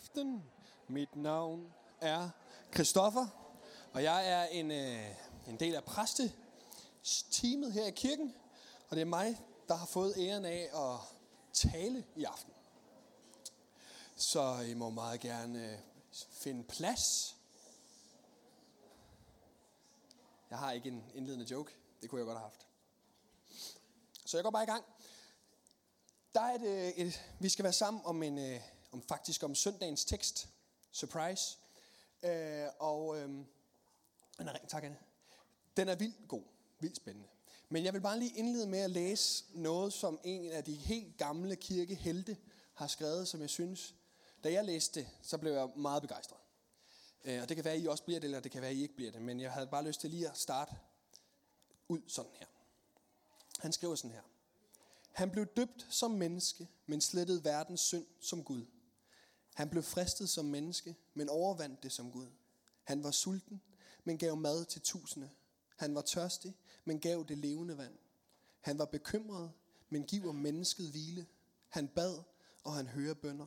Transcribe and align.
aften. 0.00 0.44
Mit 0.88 1.16
navn 1.16 1.72
er 2.00 2.30
Christoffer, 2.74 3.26
og 3.92 4.02
jeg 4.02 4.28
er 4.28 4.44
en, 4.44 4.70
øh, 4.70 5.14
en 5.48 5.60
del 5.60 5.74
af 5.74 5.84
præsteteamet 5.84 7.72
her 7.72 7.86
i 7.86 7.90
kirken. 7.90 8.34
Og 8.88 8.96
det 8.96 9.00
er 9.00 9.06
mig, 9.06 9.40
der 9.68 9.74
har 9.74 9.86
fået 9.86 10.14
æren 10.18 10.44
af 10.44 10.68
at 10.74 10.98
tale 11.52 12.04
i 12.16 12.24
aften. 12.24 12.52
Så 14.16 14.60
I 14.60 14.74
må 14.74 14.90
meget 14.90 15.20
gerne 15.20 15.72
øh, 15.72 15.78
finde 16.30 16.64
plads. 16.64 17.36
Jeg 20.50 20.58
har 20.58 20.72
ikke 20.72 20.88
en 20.88 21.04
indledende 21.14 21.46
joke. 21.50 21.72
Det 22.02 22.10
kunne 22.10 22.18
jeg 22.18 22.26
godt 22.26 22.38
have 22.38 22.50
haft. 22.50 22.66
Så 24.26 24.36
jeg 24.36 24.44
går 24.44 24.50
bare 24.50 24.64
i 24.64 24.66
gang. 24.66 24.84
Der 26.34 26.40
er 26.40 26.54
et, 26.54 26.62
øh, 26.62 26.88
et, 26.88 27.22
vi 27.38 27.48
skal 27.48 27.62
være 27.62 27.72
sammen 27.72 28.02
om 28.04 28.22
en, 28.22 28.38
øh, 28.38 28.60
om 28.96 29.02
faktisk 29.02 29.42
om 29.42 29.54
søndagens 29.54 30.04
tekst. 30.04 30.48
Surprise. 30.90 31.58
Øh, 32.22 32.66
og 32.78 33.16
øh, 33.16 33.28
den 34.38 34.48
er, 34.48 34.52
tak, 34.68 34.84
Anne. 34.84 34.98
Den 35.76 35.88
er 35.88 35.94
vildt 35.94 36.28
god. 36.28 36.42
Vildt 36.80 36.96
spændende. 36.96 37.28
Men 37.68 37.84
jeg 37.84 37.92
vil 37.92 38.00
bare 38.00 38.18
lige 38.18 38.36
indlede 38.36 38.66
med 38.66 38.78
at 38.78 38.90
læse 38.90 39.44
noget, 39.54 39.92
som 39.92 40.20
en 40.24 40.52
af 40.52 40.64
de 40.64 40.74
helt 40.74 41.16
gamle 41.18 41.56
kirkehelte 41.56 42.36
har 42.74 42.86
skrevet, 42.86 43.28
som 43.28 43.40
jeg 43.40 43.50
synes, 43.50 43.94
da 44.44 44.52
jeg 44.52 44.64
læste 44.64 45.00
det, 45.00 45.08
så 45.22 45.38
blev 45.38 45.52
jeg 45.52 45.68
meget 45.76 46.02
begejstret. 46.02 46.38
Øh, 47.24 47.42
og 47.42 47.48
det 47.48 47.56
kan 47.56 47.64
være, 47.64 47.74
at 47.74 47.82
I 47.82 47.86
også 47.86 48.04
bliver 48.04 48.20
det, 48.20 48.24
eller 48.24 48.40
det 48.40 48.52
kan 48.52 48.62
være, 48.62 48.70
at 48.70 48.76
I 48.76 48.82
ikke 48.82 48.96
bliver 48.96 49.12
det. 49.12 49.22
Men 49.22 49.40
jeg 49.40 49.52
havde 49.52 49.66
bare 49.66 49.84
lyst 49.84 50.00
til 50.00 50.10
lige 50.10 50.28
at 50.28 50.38
starte 50.38 50.72
ud 51.88 52.00
sådan 52.06 52.32
her. 52.34 52.46
Han 53.58 53.72
skriver 53.72 53.94
sådan 53.94 54.10
her. 54.10 54.22
Han 55.12 55.30
blev 55.30 55.46
døbt 55.46 55.86
som 55.90 56.10
menneske, 56.10 56.68
men 56.86 57.00
slettede 57.00 57.44
verdens 57.44 57.80
synd 57.80 58.06
som 58.20 58.44
Gud. 58.44 58.64
Han 59.56 59.70
blev 59.70 59.82
fristet 59.82 60.28
som 60.28 60.44
menneske, 60.44 60.96
men 61.14 61.28
overvandt 61.28 61.82
det 61.82 61.92
som 61.92 62.12
Gud. 62.12 62.28
Han 62.84 63.02
var 63.02 63.10
sulten, 63.10 63.62
men 64.04 64.18
gav 64.18 64.36
mad 64.36 64.64
til 64.64 64.82
tusinde. 64.82 65.30
Han 65.76 65.94
var 65.94 66.02
tørstig, 66.02 66.56
men 66.84 67.00
gav 67.00 67.24
det 67.28 67.38
levende 67.38 67.78
vand. 67.78 67.98
Han 68.60 68.78
var 68.78 68.84
bekymret, 68.84 69.52
men 69.88 70.04
giver 70.04 70.32
mennesket 70.32 70.90
hvile. 70.90 71.26
Han 71.68 71.88
bad, 71.88 72.22
og 72.64 72.74
han 72.74 72.86
hører 72.86 73.14
bønder. 73.14 73.46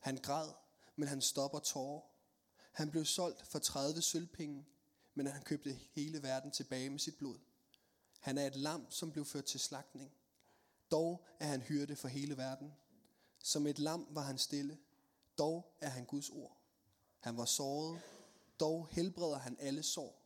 Han 0.00 0.16
græd, 0.16 0.48
men 0.96 1.08
han 1.08 1.20
stopper 1.20 1.58
tårer. 1.58 2.00
Han 2.72 2.90
blev 2.90 3.04
solgt 3.04 3.46
for 3.46 3.58
30 3.58 4.02
sølvpenge, 4.02 4.66
men 5.14 5.26
han 5.26 5.42
købte 5.42 5.72
hele 5.72 6.22
verden 6.22 6.50
tilbage 6.50 6.90
med 6.90 6.98
sit 6.98 7.18
blod. 7.18 7.38
Han 8.20 8.38
er 8.38 8.46
et 8.46 8.56
lam, 8.56 8.90
som 8.90 9.12
blev 9.12 9.24
ført 9.24 9.44
til 9.44 9.60
slagtning. 9.60 10.12
Dog 10.90 11.26
er 11.40 11.46
han 11.46 11.62
hyrde 11.62 11.96
for 11.96 12.08
hele 12.08 12.36
verden. 12.36 12.72
Som 13.38 13.66
et 13.66 13.78
lam 13.78 14.06
var 14.10 14.22
han 14.22 14.38
stille. 14.38 14.78
Dog 15.40 15.76
er 15.80 15.88
han 15.88 16.04
Guds 16.04 16.30
ord. 16.30 16.56
Han 17.20 17.36
var 17.36 17.44
såret. 17.44 18.00
Dog 18.60 18.88
helbreder 18.90 19.38
han 19.38 19.56
alle 19.60 19.82
sår. 19.82 20.22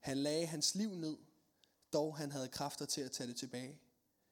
Han 0.00 0.18
lagde 0.18 0.46
hans 0.46 0.74
liv 0.74 0.94
ned. 0.94 1.16
Dog 1.92 2.16
han 2.16 2.32
havde 2.32 2.48
kræfter 2.48 2.86
til 2.86 3.00
at 3.00 3.12
tage 3.12 3.28
det 3.28 3.36
tilbage. 3.36 3.80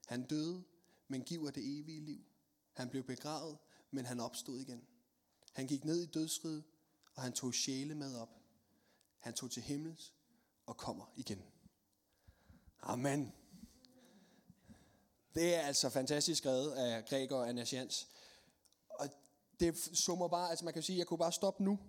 Han 0.07 0.23
døde, 0.23 0.63
men 1.07 1.23
giver 1.23 1.51
det 1.51 1.79
evige 1.79 2.01
liv. 2.01 2.25
Han 2.73 2.89
blev 2.89 3.03
begravet, 3.03 3.57
men 3.91 4.05
han 4.05 4.19
opstod 4.19 4.59
igen. 4.59 4.87
Han 5.53 5.67
gik 5.67 5.85
ned 5.85 6.01
i 6.01 6.05
dødsriget, 6.05 6.63
og 7.15 7.21
han 7.21 7.33
tog 7.33 7.53
sjæle 7.53 7.95
med 7.95 8.15
op. 8.15 8.29
Han 9.19 9.33
tog 9.33 9.51
til 9.51 9.63
himmels 9.63 10.13
og 10.65 10.77
kommer 10.77 11.13
igen. 11.15 11.43
Amen. 12.81 13.33
Det 15.35 15.55
er 15.55 15.61
altså 15.61 15.89
fantastisk 15.89 16.37
skrevet 16.37 16.71
af 16.71 17.05
Gregor 17.05 17.43
Anasians. 17.43 18.07
Det 19.59 19.77
summer 19.77 20.27
bare, 20.27 20.49
altså 20.49 20.65
man 20.65 20.73
kan 20.73 20.83
sige, 20.83 20.97
jeg 20.97 21.07
kunne 21.07 21.17
bare 21.17 21.31
stoppe 21.31 21.63
nu. 21.63 21.79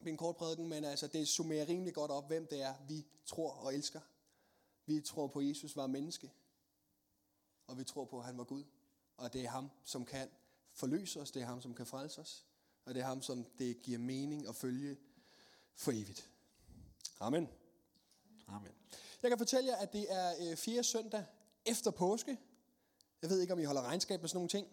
Er 0.00 0.08
en 0.10 0.16
kort 0.16 0.36
prædiken, 0.36 0.68
men 0.68 0.84
altså 0.84 1.06
det 1.06 1.28
summerer 1.28 1.68
rimelig 1.68 1.94
godt 1.94 2.10
op, 2.10 2.26
hvem 2.26 2.46
det 2.46 2.62
er, 2.62 2.74
vi 2.88 3.06
tror 3.26 3.52
og 3.52 3.74
elsker. 3.74 4.00
Vi 4.86 5.00
tror 5.00 5.26
på, 5.26 5.38
at 5.38 5.48
Jesus 5.48 5.76
var 5.76 5.86
menneske. 5.86 6.32
Og 7.66 7.78
vi 7.78 7.84
tror 7.84 8.04
på, 8.04 8.18
at 8.18 8.24
han 8.24 8.38
var 8.38 8.44
Gud. 8.44 8.64
Og 9.16 9.32
det 9.32 9.44
er 9.44 9.48
ham, 9.48 9.70
som 9.84 10.04
kan 10.04 10.28
forløse 10.72 11.20
os. 11.20 11.30
Det 11.30 11.42
er 11.42 11.46
ham, 11.46 11.60
som 11.60 11.74
kan 11.74 11.86
frelse 11.86 12.20
os. 12.20 12.46
Og 12.84 12.94
det 12.94 13.00
er 13.00 13.06
ham, 13.06 13.22
som 13.22 13.44
det 13.58 13.82
giver 13.82 13.98
mening 13.98 14.48
at 14.48 14.56
følge 14.56 14.96
for 15.74 15.90
evigt. 15.92 16.30
Amen. 17.20 17.48
Amen. 18.48 18.72
Jeg 19.22 19.30
kan 19.30 19.38
fortælle 19.38 19.70
jer, 19.70 19.76
at 19.76 19.92
det 19.92 20.06
er 20.12 20.50
øh, 20.50 20.56
fjerde 20.56 20.84
søndag 20.84 21.24
efter 21.64 21.90
påske. 21.90 22.38
Jeg 23.22 23.30
ved 23.30 23.40
ikke, 23.40 23.52
om 23.52 23.58
I 23.58 23.64
holder 23.64 23.82
regnskab 23.82 24.20
med 24.20 24.28
sådan 24.28 24.36
nogle 24.36 24.48
ting. 24.48 24.68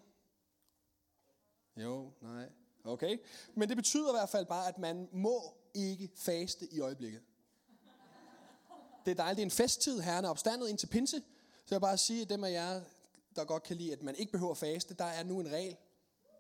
Jo, 1.78 2.11
nej. 2.22 2.50
Okay. 2.84 3.17
Men 3.56 3.69
det 3.69 3.78
betyder 3.78 4.09
i 4.09 4.13
hvert 4.13 4.29
fald 4.29 4.45
bare, 4.45 4.67
at 4.67 4.78
man 4.78 5.09
må 5.11 5.53
ikke 5.73 6.09
faste 6.16 6.67
i 6.73 6.79
øjeblikket. 6.79 7.22
Det 9.06 9.11
er 9.11 9.16
dejligt. 9.16 9.38
Det 9.38 9.41
er 9.41 9.45
en 9.45 9.51
festtid. 9.51 10.00
Herren 10.00 10.25
er 10.25 10.29
opstandet 10.29 10.69
ind 10.69 10.78
til 10.78 10.88
pinse. 10.88 11.17
Så 11.66 11.75
jeg 11.75 11.75
vil 11.75 11.81
bare 11.81 11.97
sige, 11.97 12.22
at 12.22 12.29
dem 12.29 12.44
af 12.44 12.51
jer, 12.51 12.81
der 13.35 13.45
godt 13.45 13.63
kan 13.63 13.78
lide, 13.78 13.94
at 13.94 14.03
man 14.03 14.16
ikke 14.16 14.31
behøver 14.31 14.51
at 14.51 14.57
faste, 14.57 14.94
der 14.94 15.06
er 15.06 15.23
nu 15.23 15.39
en 15.39 15.51
regel. 15.51 15.78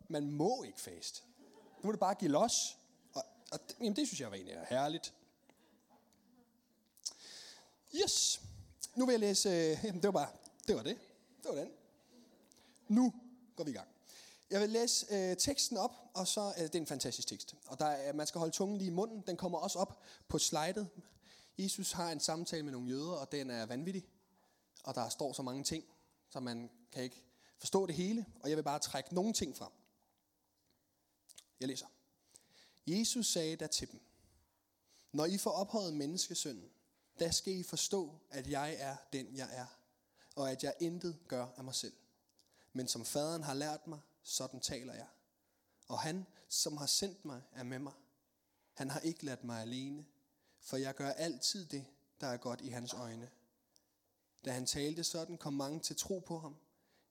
Man 0.07 0.31
må 0.31 0.63
ikke 0.63 0.81
faste. 0.81 1.21
Nu 1.81 1.87
må 1.87 1.91
det 1.91 1.99
bare 1.99 2.15
give 2.15 2.31
los. 2.31 2.77
Og, 3.13 3.23
og 3.51 3.59
jamen, 3.79 3.95
det 3.95 4.07
synes 4.07 4.21
jeg 4.21 4.29
var 4.29 4.35
egentlig 4.35 4.55
er 4.55 4.65
herligt. 4.65 5.13
Yes. 7.95 8.41
Nu 8.95 9.05
vil 9.05 9.13
jeg 9.13 9.19
læse... 9.19 9.49
Øh, 9.49 9.77
jamen, 9.83 10.01
det 10.01 10.03
var 10.03 10.11
bare... 10.11 10.29
Det 10.67 10.75
var 10.75 10.83
det. 10.83 10.97
Det 11.43 11.49
var 11.49 11.55
den. 11.55 11.71
Nu 12.87 13.13
går 13.55 13.63
vi 13.63 13.71
i 13.71 13.73
gang. 13.73 13.87
Jeg 14.49 14.61
vil 14.61 14.69
læse 14.69 15.05
øh, 15.09 15.37
teksten 15.37 15.77
op, 15.77 15.91
og 16.13 16.27
så... 16.27 16.53
Øh, 16.57 16.63
det 16.63 16.75
er 16.75 16.79
en 16.79 16.87
fantastisk 16.87 17.27
tekst. 17.27 17.55
Og 17.67 17.79
der 17.79 17.85
er, 17.85 18.13
man 18.13 18.27
skal 18.27 18.39
holde 18.39 18.53
tungen 18.53 18.77
lige 18.77 18.87
i 18.87 18.93
munden. 18.93 19.23
Den 19.27 19.37
kommer 19.37 19.57
også 19.57 19.79
op 19.79 20.01
på 20.27 20.37
slidet. 20.37 20.89
Jesus 21.57 21.91
har 21.91 22.11
en 22.11 22.19
samtale 22.19 22.63
med 22.63 22.71
nogle 22.71 22.87
jøder, 22.87 23.11
og 23.11 23.31
den 23.31 23.49
er 23.49 23.65
vanvittig. 23.65 24.05
Og 24.83 24.95
der 24.95 25.09
står 25.09 25.33
så 25.33 25.41
mange 25.41 25.63
ting, 25.63 25.83
så 26.29 26.39
man 26.39 26.69
kan 26.91 27.03
ikke 27.03 27.23
forstå 27.57 27.85
det 27.85 27.95
hele. 27.95 28.25
Og 28.39 28.49
jeg 28.49 28.57
vil 28.57 28.63
bare 28.63 28.79
trække 28.79 29.15
nogle 29.15 29.33
ting 29.33 29.57
frem. 29.57 29.71
Jeg 31.59 31.67
læser. 31.67 31.87
Jesus 32.87 33.27
sagde 33.27 33.55
der 33.55 33.67
til 33.67 33.91
dem, 33.91 33.99
Når 35.11 35.25
I 35.25 35.37
får 35.37 35.51
ophøjet 35.51 35.93
menneskesønnen, 35.93 36.69
der 37.19 37.31
skal 37.31 37.53
I 37.53 37.63
forstå, 37.63 38.19
at 38.29 38.47
jeg 38.47 38.75
er 38.79 38.95
den, 39.13 39.35
jeg 39.35 39.49
er, 39.51 39.65
og 40.35 40.51
at 40.51 40.63
jeg 40.63 40.73
intet 40.79 41.19
gør 41.27 41.47
af 41.57 41.63
mig 41.63 41.75
selv. 41.75 41.93
Men 42.73 42.87
som 42.87 43.05
faderen 43.05 43.43
har 43.43 43.53
lært 43.53 43.87
mig, 43.87 43.99
sådan 44.23 44.59
taler 44.59 44.93
jeg. 44.93 45.07
Og 45.87 45.99
han, 45.99 46.25
som 46.49 46.77
har 46.77 46.85
sendt 46.85 47.25
mig, 47.25 47.41
er 47.51 47.63
med 47.63 47.79
mig. 47.79 47.93
Han 48.73 48.89
har 48.89 48.99
ikke 48.99 49.25
ladt 49.25 49.43
mig 49.43 49.61
alene, 49.61 50.05
for 50.59 50.77
jeg 50.77 50.95
gør 50.95 51.09
altid 51.09 51.65
det, 51.65 51.85
der 52.21 52.27
er 52.27 52.37
godt 52.37 52.61
i 52.61 52.67
hans 52.67 52.93
øjne. 52.93 53.29
Da 54.45 54.51
han 54.51 54.65
talte 54.65 55.03
sådan, 55.03 55.37
kom 55.37 55.53
mange 55.53 55.79
til 55.79 55.95
tro 55.95 56.19
på 56.19 56.39
ham. 56.39 56.55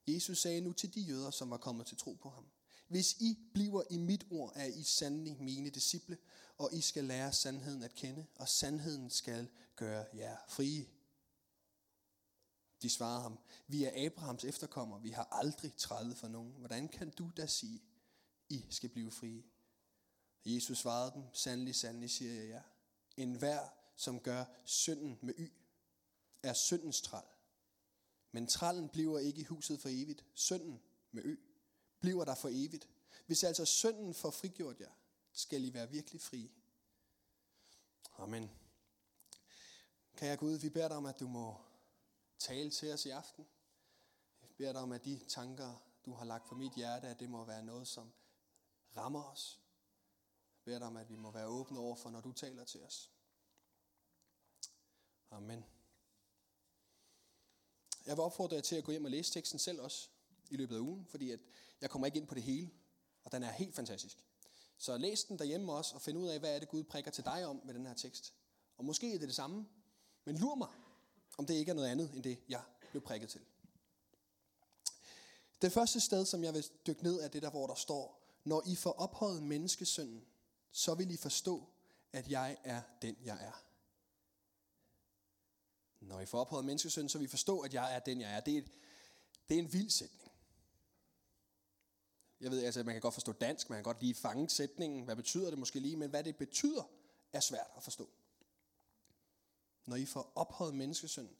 Jesus 0.07 0.41
sagde 0.41 0.61
nu 0.61 0.73
til 0.73 0.95
de 0.95 1.01
jøder, 1.01 1.31
som 1.31 1.49
var 1.49 1.57
kommet 1.57 1.87
til 1.87 1.97
tro 1.97 2.13
på 2.13 2.29
ham. 2.29 2.45
Hvis 2.87 3.13
I 3.13 3.39
bliver 3.53 3.83
i 3.89 3.97
mit 3.97 4.25
ord, 4.31 4.51
er 4.55 4.65
I 4.65 4.83
sandelig 4.83 5.37
mine 5.41 5.69
disciple, 5.69 6.17
og 6.57 6.73
I 6.73 6.81
skal 6.81 7.03
lære 7.03 7.33
sandheden 7.33 7.83
at 7.83 7.95
kende, 7.95 8.25
og 8.35 8.49
sandheden 8.49 9.09
skal 9.09 9.49
gøre 9.75 10.05
jer 10.13 10.37
frie. 10.47 10.85
De 12.83 12.89
svarer 12.89 13.21
ham, 13.21 13.39
vi 13.67 13.83
er 13.83 14.05
Abrahams 14.05 14.43
efterkommere, 14.43 15.01
vi 15.01 15.09
har 15.09 15.27
aldrig 15.31 15.75
trædet 15.77 16.17
for 16.17 16.27
nogen. 16.27 16.53
Hvordan 16.53 16.87
kan 16.87 17.09
du 17.09 17.31
da 17.37 17.45
sige, 17.47 17.81
I 18.49 18.65
skal 18.69 18.89
blive 18.89 19.11
frie? 19.11 19.43
Jesus 20.45 20.77
svarede 20.77 21.11
dem, 21.15 21.23
sandelig, 21.33 21.75
sandelig 21.75 22.09
siger 22.09 22.33
jeg 22.33 22.49
jer. 22.49 22.61
En 23.17 23.33
hver, 23.33 23.69
som 23.95 24.19
gør 24.19 24.45
synden 24.65 25.19
med 25.21 25.33
y, 25.37 25.51
er 26.43 26.53
syndens 26.53 27.01
træl. 27.01 27.23
Men 28.31 28.47
trallen 28.47 28.89
bliver 28.89 29.19
ikke 29.19 29.41
i 29.41 29.43
huset 29.43 29.79
for 29.79 29.89
evigt. 29.89 30.25
Synden 30.33 30.81
med 31.11 31.23
ø 31.25 31.35
bliver 31.99 32.25
der 32.25 32.35
for 32.35 32.49
evigt. 32.51 32.87
Hvis 33.25 33.43
altså 33.43 33.65
synden 33.65 34.13
får 34.13 34.31
frigjort 34.31 34.79
jer, 34.79 34.91
skal 35.33 35.63
I 35.63 35.73
være 35.73 35.89
virkelig 35.89 36.21
frie. 36.21 36.49
Amen. 38.17 38.51
Kan 40.17 40.27
jeg 40.27 40.37
Gud, 40.37 40.53
vi 40.53 40.69
beder 40.69 40.87
dig 40.87 40.97
om, 40.97 41.05
at 41.05 41.19
du 41.19 41.27
må 41.27 41.57
tale 42.43 42.69
til 42.69 42.93
os 42.93 43.05
i 43.05 43.09
aften. 43.09 43.47
Jeg 44.41 44.49
beder 44.57 44.71
dig 44.71 44.81
om, 44.81 44.91
at 44.91 45.05
de 45.05 45.19
tanker, 45.27 45.83
du 46.05 46.13
har 46.13 46.25
lagt 46.25 46.47
for 46.47 46.55
mit 46.55 46.73
hjerte, 46.73 47.07
at 47.07 47.19
det 47.19 47.29
må 47.29 47.45
være 47.45 47.63
noget, 47.63 47.87
som 47.87 48.13
rammer 48.97 49.23
os. 49.23 49.59
Jeg 50.55 50.63
beder 50.63 50.79
dig 50.79 50.87
om, 50.87 50.97
at 50.97 51.09
vi 51.09 51.15
må 51.15 51.31
være 51.31 51.47
åbne 51.47 51.79
over 51.79 51.95
for, 51.95 52.09
når 52.09 52.21
du 52.21 52.31
taler 52.31 52.63
til 52.63 52.83
os. 52.83 53.11
Amen. 55.31 55.65
Jeg 58.05 58.17
vil 58.17 58.23
opfordre 58.23 58.55
jer 58.55 58.61
til 58.61 58.75
at 58.75 58.83
gå 58.83 58.91
hjem 58.91 59.05
og 59.05 59.11
læse 59.11 59.33
teksten 59.33 59.59
selv 59.59 59.81
også 59.81 60.09
i 60.49 60.55
løbet 60.57 60.75
af 60.75 60.79
ugen, 60.79 61.05
fordi 61.05 61.31
at 61.31 61.39
jeg 61.81 61.89
kommer 61.89 62.05
ikke 62.05 62.17
ind 62.17 62.27
på 62.27 62.35
det 62.35 62.43
hele, 62.43 62.71
og 63.23 63.31
den 63.31 63.43
er 63.43 63.51
helt 63.51 63.75
fantastisk. 63.75 64.25
Så 64.77 64.97
læs 64.97 65.23
den 65.23 65.39
derhjemme 65.39 65.73
også, 65.73 65.95
og 65.95 66.01
find 66.01 66.17
ud 66.17 66.27
af, 66.27 66.39
hvad 66.39 66.55
er 66.55 66.59
det 66.59 66.69
Gud 66.69 66.83
prikker 66.83 67.11
til 67.11 67.25
dig 67.25 67.45
om 67.45 67.61
med 67.65 67.73
den 67.73 67.85
her 67.85 67.93
tekst. 67.93 68.33
Og 68.77 68.85
måske 68.85 69.15
er 69.15 69.19
det 69.19 69.27
det 69.27 69.35
samme, 69.35 69.67
men 70.25 70.37
lur 70.37 70.55
mig, 70.55 70.69
om 71.37 71.45
det 71.45 71.53
ikke 71.53 71.69
er 71.69 71.73
noget 71.73 71.89
andet, 71.89 72.11
end 72.13 72.23
det, 72.23 72.39
jeg 72.49 72.61
blev 72.91 73.01
prikket 73.01 73.29
til. 73.29 73.41
Det 75.61 75.71
første 75.71 75.99
sted, 75.99 76.25
som 76.25 76.43
jeg 76.43 76.53
vil 76.53 76.65
dykke 76.87 77.03
ned, 77.03 77.19
er 77.19 77.27
det 77.27 77.41
der, 77.41 77.49
hvor 77.49 77.67
der 77.67 77.75
står, 77.75 78.19
Når 78.43 78.63
I 78.65 78.75
får 78.75 78.91
ophøjet 78.91 79.43
menneskesønnen, 79.43 80.25
så 80.71 80.95
vil 80.95 81.11
I 81.11 81.17
forstå, 81.17 81.69
at 82.13 82.29
jeg 82.29 82.57
er 82.63 82.81
den, 83.01 83.15
jeg 83.23 83.37
er. 83.41 83.63
Når 85.99 86.19
I 86.19 86.25
får 86.25 86.39
ophøjet 86.39 86.65
menneskesønnen, 86.65 87.09
så 87.09 87.17
vil 87.17 87.25
I 87.25 87.27
forstå, 87.27 87.59
at 87.59 87.73
jeg 87.73 87.95
er 87.95 87.99
den, 87.99 88.21
jeg 88.21 88.35
er. 88.35 88.39
Det 88.39 88.53
er, 88.53 88.57
et, 88.57 88.71
det 89.49 89.55
er 89.55 89.59
en 89.59 89.73
vild 89.73 89.89
sætning. 89.89 90.31
Jeg 92.39 92.51
ved, 92.51 92.63
altså, 92.63 92.83
man 92.83 92.95
kan 92.95 93.01
godt 93.01 93.13
forstå 93.13 93.31
dansk, 93.31 93.69
man 93.69 93.77
kan 93.77 93.83
godt 93.83 94.01
lige 94.01 94.15
fange 94.15 94.49
sætningen. 94.49 95.03
Hvad 95.03 95.15
betyder 95.15 95.49
det 95.49 95.59
måske 95.59 95.79
lige? 95.79 95.97
Men 95.97 96.09
hvad 96.09 96.23
det 96.23 96.35
betyder, 96.35 96.83
er 97.33 97.39
svært 97.39 97.67
at 97.77 97.83
forstå. 97.83 98.09
Når 99.85 99.95
I 99.95 100.05
får 100.05 100.31
ophøjet 100.35 100.75
menneskesønnen. 100.75 101.35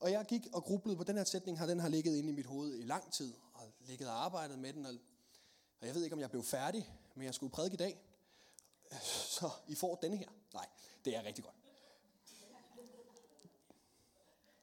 Og 0.00 0.12
jeg 0.12 0.24
gik 0.28 0.46
og 0.52 0.64
grublede 0.64 0.96
på 0.96 1.04
den 1.04 1.16
her 1.16 1.24
sætning, 1.24 1.58
har 1.58 1.66
den 1.66 1.80
har 1.80 1.88
ligget 1.88 2.16
inde 2.16 2.28
i 2.28 2.32
mit 2.32 2.46
hoved 2.46 2.78
i 2.78 2.82
lang 2.82 3.12
tid, 3.12 3.34
og 3.54 3.72
ligget 3.80 4.08
og 4.08 4.24
arbejdet 4.24 4.58
med 4.58 4.72
den, 4.72 4.86
og, 4.86 4.94
og 5.80 5.86
jeg 5.86 5.94
ved 5.94 6.04
ikke, 6.04 6.14
om 6.14 6.20
jeg 6.20 6.30
blev 6.30 6.42
færdig, 6.42 6.92
men 7.14 7.24
jeg 7.24 7.34
skulle 7.34 7.52
prædike 7.52 7.74
i 7.74 7.76
dag. 7.76 7.98
Så 9.38 9.50
I 9.68 9.74
får 9.74 9.94
denne 9.94 10.16
her. 10.16 10.28
Nej, 10.54 10.66
det 11.04 11.16
er 11.16 11.22
rigtig 11.22 11.44
godt. 11.44 11.56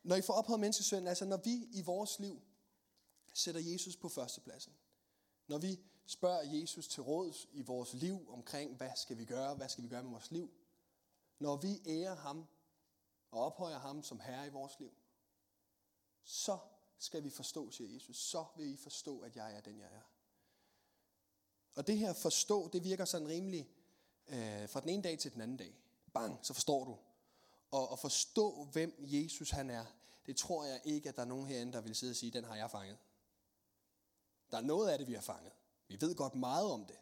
Når 0.04 0.16
I 0.16 0.22
får 0.22 0.34
ophøjet 0.34 0.60
menneskesønnen, 0.60 1.08
altså 1.08 1.26
når 1.26 1.38
vi 1.38 1.68
i 1.72 1.81
vores 1.81 2.19
liv 2.19 2.42
sætter 3.34 3.62
Jesus 3.62 3.96
på 3.96 4.10
førstepladsen, 4.10 4.74
når 5.48 5.58
vi 5.58 5.80
spørger 6.06 6.42
Jesus 6.44 6.88
til 6.88 7.04
råds 7.04 7.48
i 7.52 7.62
vores 7.62 7.94
liv 7.94 8.30
omkring, 8.30 8.76
hvad 8.76 8.90
skal 8.96 9.18
vi 9.18 9.26
gøre, 9.26 9.56
hvad 9.56 9.69
skal 9.69 9.84
vi 9.84 9.90
gøre 9.90 10.04
med 10.04 10.12
vores 10.12 10.31
liv, 10.31 10.52
når 11.40 11.56
vi 11.56 11.81
ærer 11.86 12.16
ham 12.16 12.48
og 13.33 13.45
ophøjer 13.45 13.80
ham 13.80 14.03
som 14.03 14.19
herre 14.19 14.47
i 14.47 14.50
vores 14.50 14.80
liv, 14.80 14.94
så 16.24 16.57
skal 16.97 17.24
vi 17.24 17.30
forstå, 17.30 17.71
siger 17.71 17.94
Jesus, 17.94 18.18
så 18.18 18.45
vil 18.57 18.74
I 18.74 18.77
forstå, 18.77 19.19
at 19.19 19.35
jeg 19.35 19.56
er 19.56 19.62
den, 19.62 19.80
jeg 19.80 19.88
er. 19.88 20.01
Og 21.75 21.88
det 21.88 21.97
her 21.97 22.13
forstå, 22.13 22.68
det 22.68 22.83
virker 22.83 23.06
sådan 23.06 23.27
rimelig 23.27 23.69
øh, 24.27 24.69
fra 24.69 24.80
den 24.80 24.89
ene 24.89 25.03
dag 25.03 25.19
til 25.19 25.33
den 25.33 25.41
anden 25.41 25.57
dag. 25.57 25.75
Bang, 26.13 26.39
så 26.41 26.53
forstår 26.53 26.85
du. 26.85 26.97
Og 27.71 27.91
at 27.91 28.00
forstå, 28.00 28.63
hvem 28.63 28.95
Jesus 29.00 29.50
han 29.50 29.69
er, 29.69 29.85
det 30.25 30.38
tror 30.38 30.65
jeg 30.65 30.81
ikke, 30.83 31.09
at 31.09 31.15
der 31.15 31.21
er 31.21 31.25
nogen 31.25 31.47
herinde, 31.47 31.74
der 31.74 31.81
vil 31.81 31.95
sidde 31.95 32.12
og 32.12 32.15
sige, 32.15 32.31
den 32.31 32.44
har 32.44 32.56
jeg 32.56 32.71
fanget. 32.71 32.97
Der 34.51 34.57
er 34.57 34.62
noget 34.62 34.89
af 34.89 34.97
det, 34.97 35.07
vi 35.07 35.13
har 35.13 35.21
fanget. 35.21 35.51
Vi 35.88 36.01
ved 36.01 36.15
godt 36.15 36.35
meget 36.35 36.71
om 36.71 36.85
det. 36.85 36.97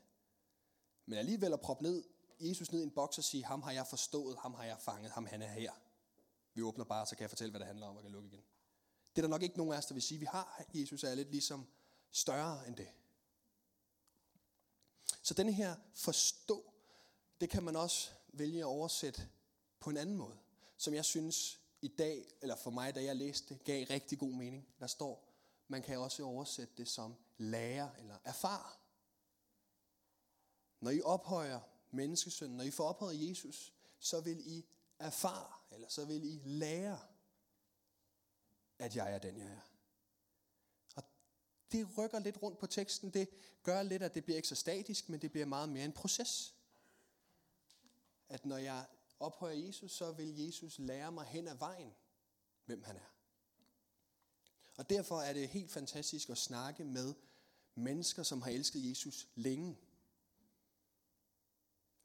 Men 1.05 1.17
alligevel 1.17 1.53
at 1.53 1.61
proppe 1.61 1.83
ned, 1.83 2.03
Jesus 2.39 2.71
ned 2.71 2.81
i 2.81 2.83
en 2.83 2.91
boks 2.91 3.17
og 3.17 3.23
sige, 3.23 3.45
ham 3.45 3.61
har 3.61 3.71
jeg 3.71 3.87
forstået, 3.87 4.37
ham 4.37 4.53
har 4.53 4.63
jeg 4.63 4.79
fanget, 4.79 5.11
ham 5.11 5.25
han 5.25 5.41
er 5.41 5.47
her. 5.47 5.71
Vi 6.53 6.61
åbner 6.61 6.85
bare, 6.85 7.05
så 7.05 7.15
kan 7.15 7.21
jeg 7.21 7.29
fortælle, 7.29 7.51
hvad 7.51 7.59
det 7.59 7.67
handler 7.67 7.87
om, 7.87 7.95
og 7.95 8.01
kan 8.01 8.11
lukke 8.11 8.27
igen. 8.27 8.43
Det 9.15 9.21
er 9.21 9.21
der 9.21 9.29
nok 9.29 9.43
ikke 9.43 9.57
nogen 9.57 9.73
af 9.73 9.77
os, 9.77 9.85
der 9.85 9.93
vil 9.93 10.03
sige, 10.03 10.19
vi 10.19 10.25
har 10.25 10.65
Jesus 10.73 11.03
er 11.03 11.15
lidt 11.15 11.31
ligesom 11.31 11.67
større 12.11 12.67
end 12.67 12.75
det. 12.75 12.87
Så 15.21 15.33
den 15.33 15.49
her 15.49 15.75
forstå, 15.93 16.73
det 17.41 17.49
kan 17.49 17.63
man 17.63 17.75
også 17.75 18.11
vælge 18.27 18.59
at 18.59 18.65
oversætte 18.65 19.29
på 19.79 19.89
en 19.89 19.97
anden 19.97 20.15
måde, 20.15 20.37
som 20.77 20.93
jeg 20.93 21.05
synes 21.05 21.59
i 21.81 21.87
dag, 21.87 22.31
eller 22.41 22.55
for 22.55 22.71
mig, 22.71 22.95
da 22.95 23.03
jeg 23.03 23.15
læste 23.15 23.53
det, 23.53 23.63
gav 23.63 23.85
rigtig 23.89 24.19
god 24.19 24.31
mening. 24.31 24.67
Der 24.79 24.87
står, 24.87 25.33
man 25.67 25.81
kan 25.81 25.99
også 25.99 26.23
oversætte 26.23 26.73
det 26.77 26.87
som 26.87 27.15
lære 27.37 27.99
eller 27.99 28.17
erfar. 28.23 28.79
Når 30.79 30.91
I 30.91 31.01
ophøjer 31.01 31.59
menneskesønnen, 31.91 32.57
når 32.57 32.63
I 32.63 32.71
får 32.71 32.87
ophøjet 32.87 33.29
Jesus, 33.29 33.73
så 33.99 34.21
vil 34.21 34.47
I 34.47 34.65
erfare, 35.01 35.53
eller 35.71 35.87
så 35.87 36.05
vil 36.05 36.23
I 36.23 36.41
lære, 36.45 36.99
at 38.79 38.95
jeg 38.95 39.13
er 39.13 39.19
den, 39.19 39.37
jeg 39.37 39.47
er. 39.47 39.61
Og 40.95 41.03
det 41.71 41.97
rykker 41.97 42.19
lidt 42.19 42.41
rundt 42.41 42.59
på 42.59 42.67
teksten. 42.67 43.09
Det 43.09 43.29
gør 43.63 43.81
lidt, 43.81 44.03
at 44.03 44.13
det 44.13 44.23
bliver 44.23 44.37
ikke 44.37 44.47
så 44.47 44.55
statisk, 44.55 45.09
men 45.09 45.21
det 45.21 45.31
bliver 45.31 45.45
meget 45.45 45.69
mere 45.69 45.85
en 45.85 45.93
proces. 45.93 46.55
At 48.29 48.45
når 48.45 48.57
jeg 48.57 48.85
ophøjer 49.19 49.65
Jesus, 49.65 49.91
så 49.91 50.11
vil 50.11 50.45
Jesus 50.45 50.79
lære 50.79 51.11
mig 51.11 51.25
hen 51.25 51.47
ad 51.47 51.55
vejen, 51.55 51.93
hvem 52.65 52.83
han 52.83 52.95
er. 52.95 53.11
Og 54.77 54.89
derfor 54.89 55.21
er 55.21 55.33
det 55.33 55.49
helt 55.49 55.71
fantastisk 55.71 56.29
at 56.29 56.37
snakke 56.37 56.83
med 56.83 57.13
mennesker, 57.75 58.23
som 58.23 58.41
har 58.41 58.51
elsket 58.51 58.89
Jesus 58.89 59.27
længe. 59.35 59.77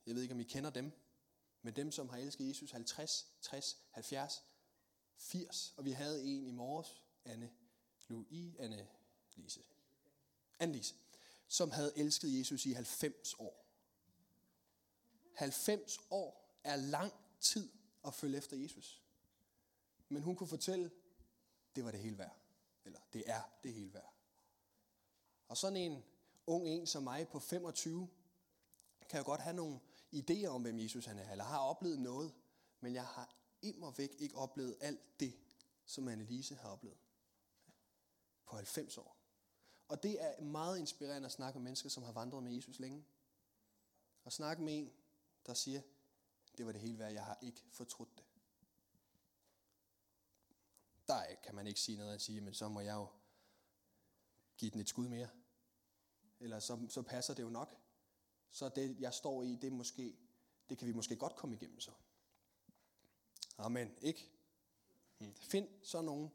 Jeg 0.06 0.14
ved 0.14 0.22
ikke, 0.22 0.34
om 0.34 0.40
I 0.40 0.44
kender 0.44 0.70
dem, 0.70 0.92
men 1.66 1.76
dem, 1.76 1.92
som 1.92 2.08
har 2.08 2.16
elsket 2.18 2.48
Jesus 2.48 2.70
50, 2.70 3.26
60, 3.40 3.78
70, 3.90 4.44
80. 5.16 5.74
Og 5.76 5.84
vi 5.84 5.90
havde 5.90 6.24
en 6.24 6.46
i 6.46 6.50
morges, 6.50 7.02
Anne 7.24 7.50
Louis, 8.08 8.56
Anne 8.58 8.88
Lise. 9.34 9.62
Anne 10.58 10.72
Lise, 10.72 10.94
som 11.48 11.70
havde 11.70 11.92
elsket 11.96 12.38
Jesus 12.38 12.66
i 12.66 12.72
90 12.72 13.34
år. 13.38 13.66
90 15.34 15.98
år 16.10 16.58
er 16.64 16.76
lang 16.76 17.12
tid 17.40 17.72
at 18.04 18.14
følge 18.14 18.38
efter 18.38 18.56
Jesus. 18.56 19.02
Men 20.08 20.22
hun 20.22 20.36
kunne 20.36 20.48
fortælle, 20.48 20.90
det 21.76 21.84
var 21.84 21.90
det 21.90 22.00
hele 22.00 22.18
værd. 22.18 22.36
Eller 22.84 23.00
det 23.12 23.22
er 23.26 23.42
det 23.62 23.72
hele 23.72 23.94
værd. 23.94 24.14
Og 25.48 25.56
sådan 25.56 25.76
en 25.76 26.04
ung 26.46 26.68
en 26.68 26.86
som 26.86 27.02
mig 27.02 27.28
på 27.28 27.40
25, 27.40 28.08
kan 29.08 29.18
jo 29.18 29.24
godt 29.24 29.40
have 29.40 29.56
nogle 29.56 29.80
idéer 30.12 30.46
om, 30.46 30.62
hvem 30.62 30.78
Jesus 30.78 31.06
han 31.06 31.18
er, 31.18 31.30
eller 31.30 31.44
har 31.44 31.58
oplevet 31.58 31.98
noget, 31.98 32.34
men 32.80 32.94
jeg 32.94 33.06
har 33.06 33.36
immer 33.62 33.90
væk 33.90 34.14
ikke 34.18 34.36
oplevet 34.36 34.76
alt 34.80 35.20
det, 35.20 35.34
som 35.84 36.08
Annelise 36.08 36.54
har 36.54 36.68
oplevet 36.68 36.98
på 38.46 38.56
90 38.56 38.98
år. 38.98 39.16
Og 39.88 40.02
det 40.02 40.24
er 40.24 40.42
meget 40.42 40.78
inspirerende 40.78 41.26
at 41.26 41.32
snakke 41.32 41.58
med 41.58 41.64
mennesker, 41.64 41.88
som 41.88 42.02
har 42.02 42.12
vandret 42.12 42.42
med 42.42 42.52
Jesus 42.52 42.78
længe. 42.78 43.04
Og 44.24 44.32
snakke 44.32 44.62
med 44.62 44.78
en, 44.78 44.92
der 45.46 45.54
siger, 45.54 45.82
det 46.58 46.66
var 46.66 46.72
det 46.72 46.80
hele 46.80 46.98
værd, 46.98 47.12
jeg 47.12 47.24
har 47.24 47.38
ikke 47.42 47.64
fortrudt 47.70 48.16
det 48.16 48.26
der 51.08 51.34
kan 51.42 51.54
man 51.54 51.66
ikke 51.66 51.80
sige 51.80 51.98
noget 51.98 52.14
at 52.14 52.22
sige, 52.22 52.40
men 52.40 52.54
så 52.54 52.68
må 52.68 52.80
jeg 52.80 52.94
jo 52.94 53.08
give 54.56 54.70
den 54.70 54.80
et 54.80 54.88
skud 54.88 55.08
mere. 55.08 55.28
Eller 56.40 56.58
så, 56.58 56.86
så 56.88 57.02
passer 57.02 57.34
det 57.34 57.42
jo 57.42 57.48
nok. 57.48 57.76
Så 58.50 58.68
det, 58.68 58.96
jeg 59.00 59.14
står 59.14 59.42
i, 59.42 59.54
det, 59.62 59.72
måske, 59.72 60.16
det 60.68 60.78
kan 60.78 60.86
vi 60.86 60.92
måske 60.92 61.16
godt 61.16 61.36
komme 61.36 61.56
igennem 61.56 61.80
så. 61.80 61.90
Amen. 63.58 63.94
Ikke? 64.02 64.30
Hmm. 65.18 65.34
Find 65.34 65.68
så 65.82 66.00
nogen 66.00 66.32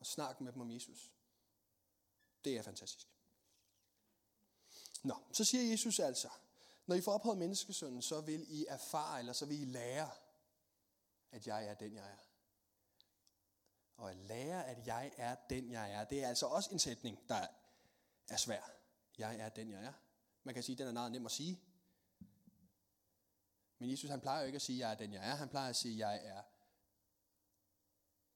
og 0.00 0.06
snak 0.06 0.40
med 0.40 0.52
dem 0.52 0.60
om 0.60 0.70
Jesus. 0.70 1.12
Det 2.44 2.56
er 2.56 2.62
fantastisk. 2.62 3.08
Nå, 5.02 5.14
så 5.32 5.44
siger 5.44 5.70
Jesus 5.70 5.98
altså, 5.98 6.28
når 6.86 6.96
I 6.96 7.00
får 7.00 7.12
ophøjet 7.12 7.38
menneskesønnen, 7.38 8.02
så 8.02 8.20
vil 8.20 8.46
I 8.48 8.66
erfare, 8.68 9.18
eller 9.18 9.32
så 9.32 9.46
vil 9.46 9.60
I 9.60 9.64
lære, 9.64 10.10
at 11.30 11.46
jeg 11.46 11.66
er 11.66 11.74
den, 11.74 11.94
jeg 11.94 12.10
er 12.10 12.16
og 13.96 14.10
at 14.10 14.16
lære, 14.16 14.66
at 14.66 14.86
jeg 14.86 15.12
er 15.16 15.36
den, 15.50 15.70
jeg 15.70 15.92
er. 15.92 16.04
Det 16.04 16.24
er 16.24 16.28
altså 16.28 16.46
også 16.46 16.70
en 16.72 16.78
sætning, 16.78 17.28
der 17.28 17.46
er 18.28 18.36
svær. 18.36 18.70
Jeg 19.18 19.36
er 19.36 19.48
den, 19.48 19.70
jeg 19.70 19.84
er. 19.84 19.92
Man 20.44 20.54
kan 20.54 20.62
sige, 20.62 20.74
at 20.74 20.78
den 20.78 20.88
er 20.88 20.92
meget 20.92 21.12
nem 21.12 21.26
at 21.26 21.32
sige. 21.32 21.60
Men 23.78 23.90
Jesus 23.90 24.10
han 24.10 24.20
plejer 24.20 24.40
jo 24.40 24.46
ikke 24.46 24.56
at 24.56 24.62
sige, 24.62 24.76
at 24.76 24.80
jeg 24.80 24.90
er 24.90 24.98
den, 24.98 25.12
jeg 25.12 25.30
er. 25.30 25.34
Han 25.34 25.48
plejer 25.48 25.68
at 25.68 25.76
sige, 25.76 25.92
at 25.92 25.98
jeg 25.98 26.26
er 26.26 26.42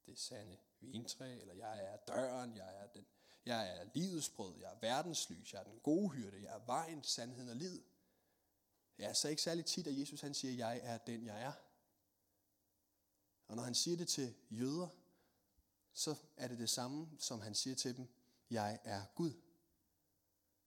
det 0.07 0.19
sande 0.19 0.59
vintræ, 0.81 1.41
eller 1.41 1.55
jeg 1.55 1.85
er 1.85 1.97
døren, 1.97 2.57
jeg 2.57 2.83
er, 2.83 2.87
den, 2.87 3.07
jeg 3.47 3.79
er 3.79 3.85
livets 3.95 4.29
brød, 4.29 4.59
jeg 4.61 4.73
er 4.73 4.79
verdenslys, 4.81 5.53
jeg 5.53 5.61
er 5.61 5.65
den 5.65 5.81
gode 5.81 6.09
hyrde, 6.09 6.43
jeg 6.43 6.55
er 6.55 6.65
vejen, 6.67 7.05
sandheden 7.05 7.49
og 7.49 7.57
livet. 7.57 7.85
Det 8.97 9.05
er 9.05 9.13
så 9.13 9.29
ikke 9.29 9.43
særlig 9.43 9.65
tit, 9.65 9.87
at 9.87 9.99
Jesus 9.99 10.21
han 10.21 10.35
siger, 10.35 10.53
at 10.53 10.59
jeg 10.59 10.81
er 10.83 10.99
den, 10.99 11.25
jeg 11.25 11.43
er. 11.43 11.53
Og 13.47 13.57
når 13.57 13.63
han 13.63 13.75
siger 13.75 13.97
det 13.97 14.09
til 14.09 14.35
jøder, 14.51 14.89
så 15.93 16.15
er 16.37 16.49
det 16.49 16.59
det 16.59 16.71
samme, 16.71 17.11
som 17.19 17.41
han 17.41 17.55
siger 17.55 17.77
til 17.77 17.97
dem, 17.97 18.09
jeg 18.51 18.79
er 18.85 19.05
Gud. 19.15 19.33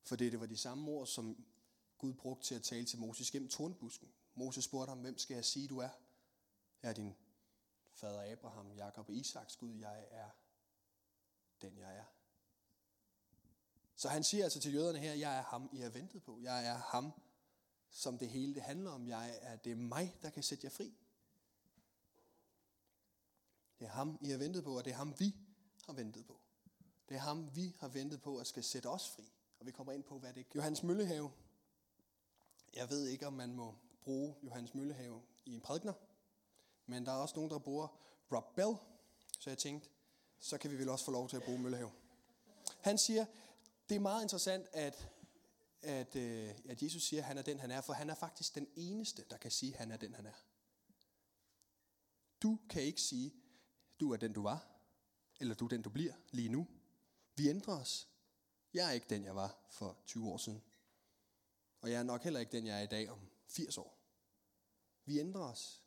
For 0.04 0.16
det 0.16 0.40
var 0.40 0.46
de 0.46 0.58
samme 0.58 0.92
ord, 0.92 1.08
som 1.08 1.46
Gud 1.98 2.14
brugte 2.14 2.48
til 2.48 2.56
at 2.56 2.64
tale 2.64 2.86
til 2.86 3.00
Moses 3.00 3.32
gennem 3.32 3.50
tornbusken. 3.50 4.14
Moses 4.36 4.64
spurgte 4.64 4.90
ham, 4.90 5.00
hvem 5.00 5.18
skal 5.18 5.36
jeg 5.36 5.46
sige, 5.46 5.68
du 5.68 5.78
er? 5.78 5.90
Jeg 6.84 6.90
er 6.90 6.94
din 6.94 7.16
fader 7.94 8.32
Abraham, 8.32 8.72
Jakob 8.72 9.10
og 9.10 9.16
Isaks 9.16 9.56
Gud. 9.56 9.76
Jeg 9.76 10.08
er 10.12 10.30
den, 11.62 11.78
jeg 11.78 11.98
er. 11.98 12.06
Så 13.96 14.10
han 14.10 14.24
siger 14.24 14.44
altså 14.44 14.60
til 14.60 14.74
jøderne 14.74 15.00
her, 15.00 15.14
jeg 15.14 15.38
er 15.38 15.44
ham, 15.44 15.70
I 15.74 15.78
har 15.78 15.90
ventet 15.90 16.24
på. 16.24 16.40
Jeg 16.40 16.66
er 16.66 16.78
ham, 16.78 17.12
som 17.90 18.18
det 18.18 18.30
hele 18.30 18.56
det 18.56 18.64
handler 18.64 18.92
om. 18.92 19.08
Jeg 19.08 19.40
er, 19.42 19.56
det 19.56 19.72
er 19.72 19.76
mig, 19.76 20.18
der 20.22 20.30
kan 20.30 20.44
sætte 20.44 20.66
jer 20.66 20.72
fri. 20.72 20.98
Det 23.80 23.86
er 23.86 23.92
ham, 23.92 24.18
I 24.22 24.30
har 24.30 24.38
ventet 24.38 24.64
på, 24.64 24.78
og 24.78 24.86
det 24.86 24.92
er 24.92 24.98
ham, 24.98 25.20
vi 25.20 25.36
har 25.86 25.94
ventet 25.94 26.26
på. 26.26 26.42
Det 27.10 27.16
er 27.16 27.22
ham, 27.22 27.56
vi 27.56 27.76
har 27.80 27.88
ventet 27.88 28.22
på, 28.22 28.38
at 28.38 28.48
skal 28.48 28.64
sætte 28.64 28.90
os 28.90 29.10
fri. 29.10 29.32
Og 29.62 29.68
vi 29.68 29.72
kommer 29.72 29.94
ind 29.94 30.04
på, 30.04 30.20
hvad 30.20 30.34
det 30.34 30.40
er. 30.40 30.46
Johannes 30.56 30.84
Møllehave. 30.84 31.32
Jeg 32.74 32.90
ved 32.90 33.08
ikke, 33.08 33.28
om 33.28 33.34
man 33.34 33.54
må 33.54 33.76
bruge 34.04 34.36
Johannes 34.44 34.76
Møllehave 34.76 35.22
i 35.46 35.54
en 35.54 35.62
prædikner, 35.62 35.94
men 36.86 37.06
der 37.06 37.12
er 37.12 37.16
også 37.16 37.36
nogen, 37.36 37.52
der 37.52 37.60
bruger 37.60 37.88
Rob 38.32 38.56
Bell, 38.56 38.76
så 39.40 39.50
jeg 39.50 39.58
tænkte, 39.58 39.90
så 40.40 40.58
kan 40.58 40.72
vi 40.72 40.78
vel 40.78 40.90
også 40.90 41.06
få 41.06 41.12
lov 41.12 41.30
til 41.30 41.38
at 41.38 41.44
bruge 41.44 41.60
Møllehave. 41.60 41.92
Han 42.80 42.98
siger, 42.98 43.26
det 43.90 43.96
er 43.96 44.00
meget 44.00 44.22
interessant, 44.22 44.68
at 44.74 45.10
at, 45.82 46.16
øh, 46.16 46.50
at 46.70 46.84
Jesus 46.84 47.04
siger, 47.04 47.22
at 47.22 47.28
han 47.28 47.38
er 47.38 47.42
den, 47.42 47.60
han 47.60 47.72
er, 47.72 47.82
for 47.82 47.94
han 47.94 48.10
er 48.10 48.16
faktisk 48.16 48.56
den 48.56 48.68
eneste, 48.76 49.26
der 49.30 49.38
kan 49.38 49.52
sige, 49.52 49.74
at 49.74 49.80
han 49.80 49.92
er 49.92 49.98
den, 49.98 50.14
han 50.14 50.26
er. 50.26 50.44
Du 52.44 52.60
kan 52.70 52.82
ikke 52.82 53.02
sige, 53.02 53.34
du 54.00 54.14
er 54.14 54.18
den, 54.18 54.34
du 54.34 54.42
var, 54.42 54.68
eller 55.40 55.56
du 55.56 55.66
er 55.66 55.70
den, 55.70 55.82
du 55.82 55.90
bliver 55.90 56.14
lige 56.32 56.50
nu. 56.50 56.68
Vi 57.36 57.50
ændrer 57.50 57.74
os. 57.74 58.11
Jeg 58.74 58.88
er 58.88 58.92
ikke 58.92 59.08
den, 59.10 59.26
jeg 59.26 59.36
var 59.36 59.58
for 59.70 59.98
20 60.06 60.30
år 60.30 60.38
siden. 60.38 60.64
Og 61.82 61.92
jeg 61.92 62.00
er 62.00 62.04
nok 62.04 62.24
heller 62.24 62.40
ikke 62.40 62.52
den, 62.52 62.66
jeg 62.66 62.78
er 62.78 62.84
i 62.84 62.88
dag 62.88 63.10
om 63.10 63.20
80 63.48 63.78
år. 63.78 63.98
Vi 65.06 65.20
ændrer 65.20 65.42
os. 65.42 65.84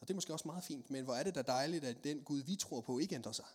Og 0.00 0.08
det 0.08 0.10
er 0.10 0.14
måske 0.14 0.32
også 0.32 0.48
meget 0.48 0.64
fint, 0.64 0.90
men 0.90 1.04
hvor 1.04 1.14
er 1.14 1.22
det 1.22 1.34
da 1.34 1.42
dejligt, 1.42 1.84
at 1.84 2.04
den 2.04 2.24
Gud, 2.24 2.42
vi 2.42 2.56
tror 2.56 2.80
på, 2.80 2.98
ikke 2.98 3.14
ændrer 3.14 3.32
sig. 3.32 3.46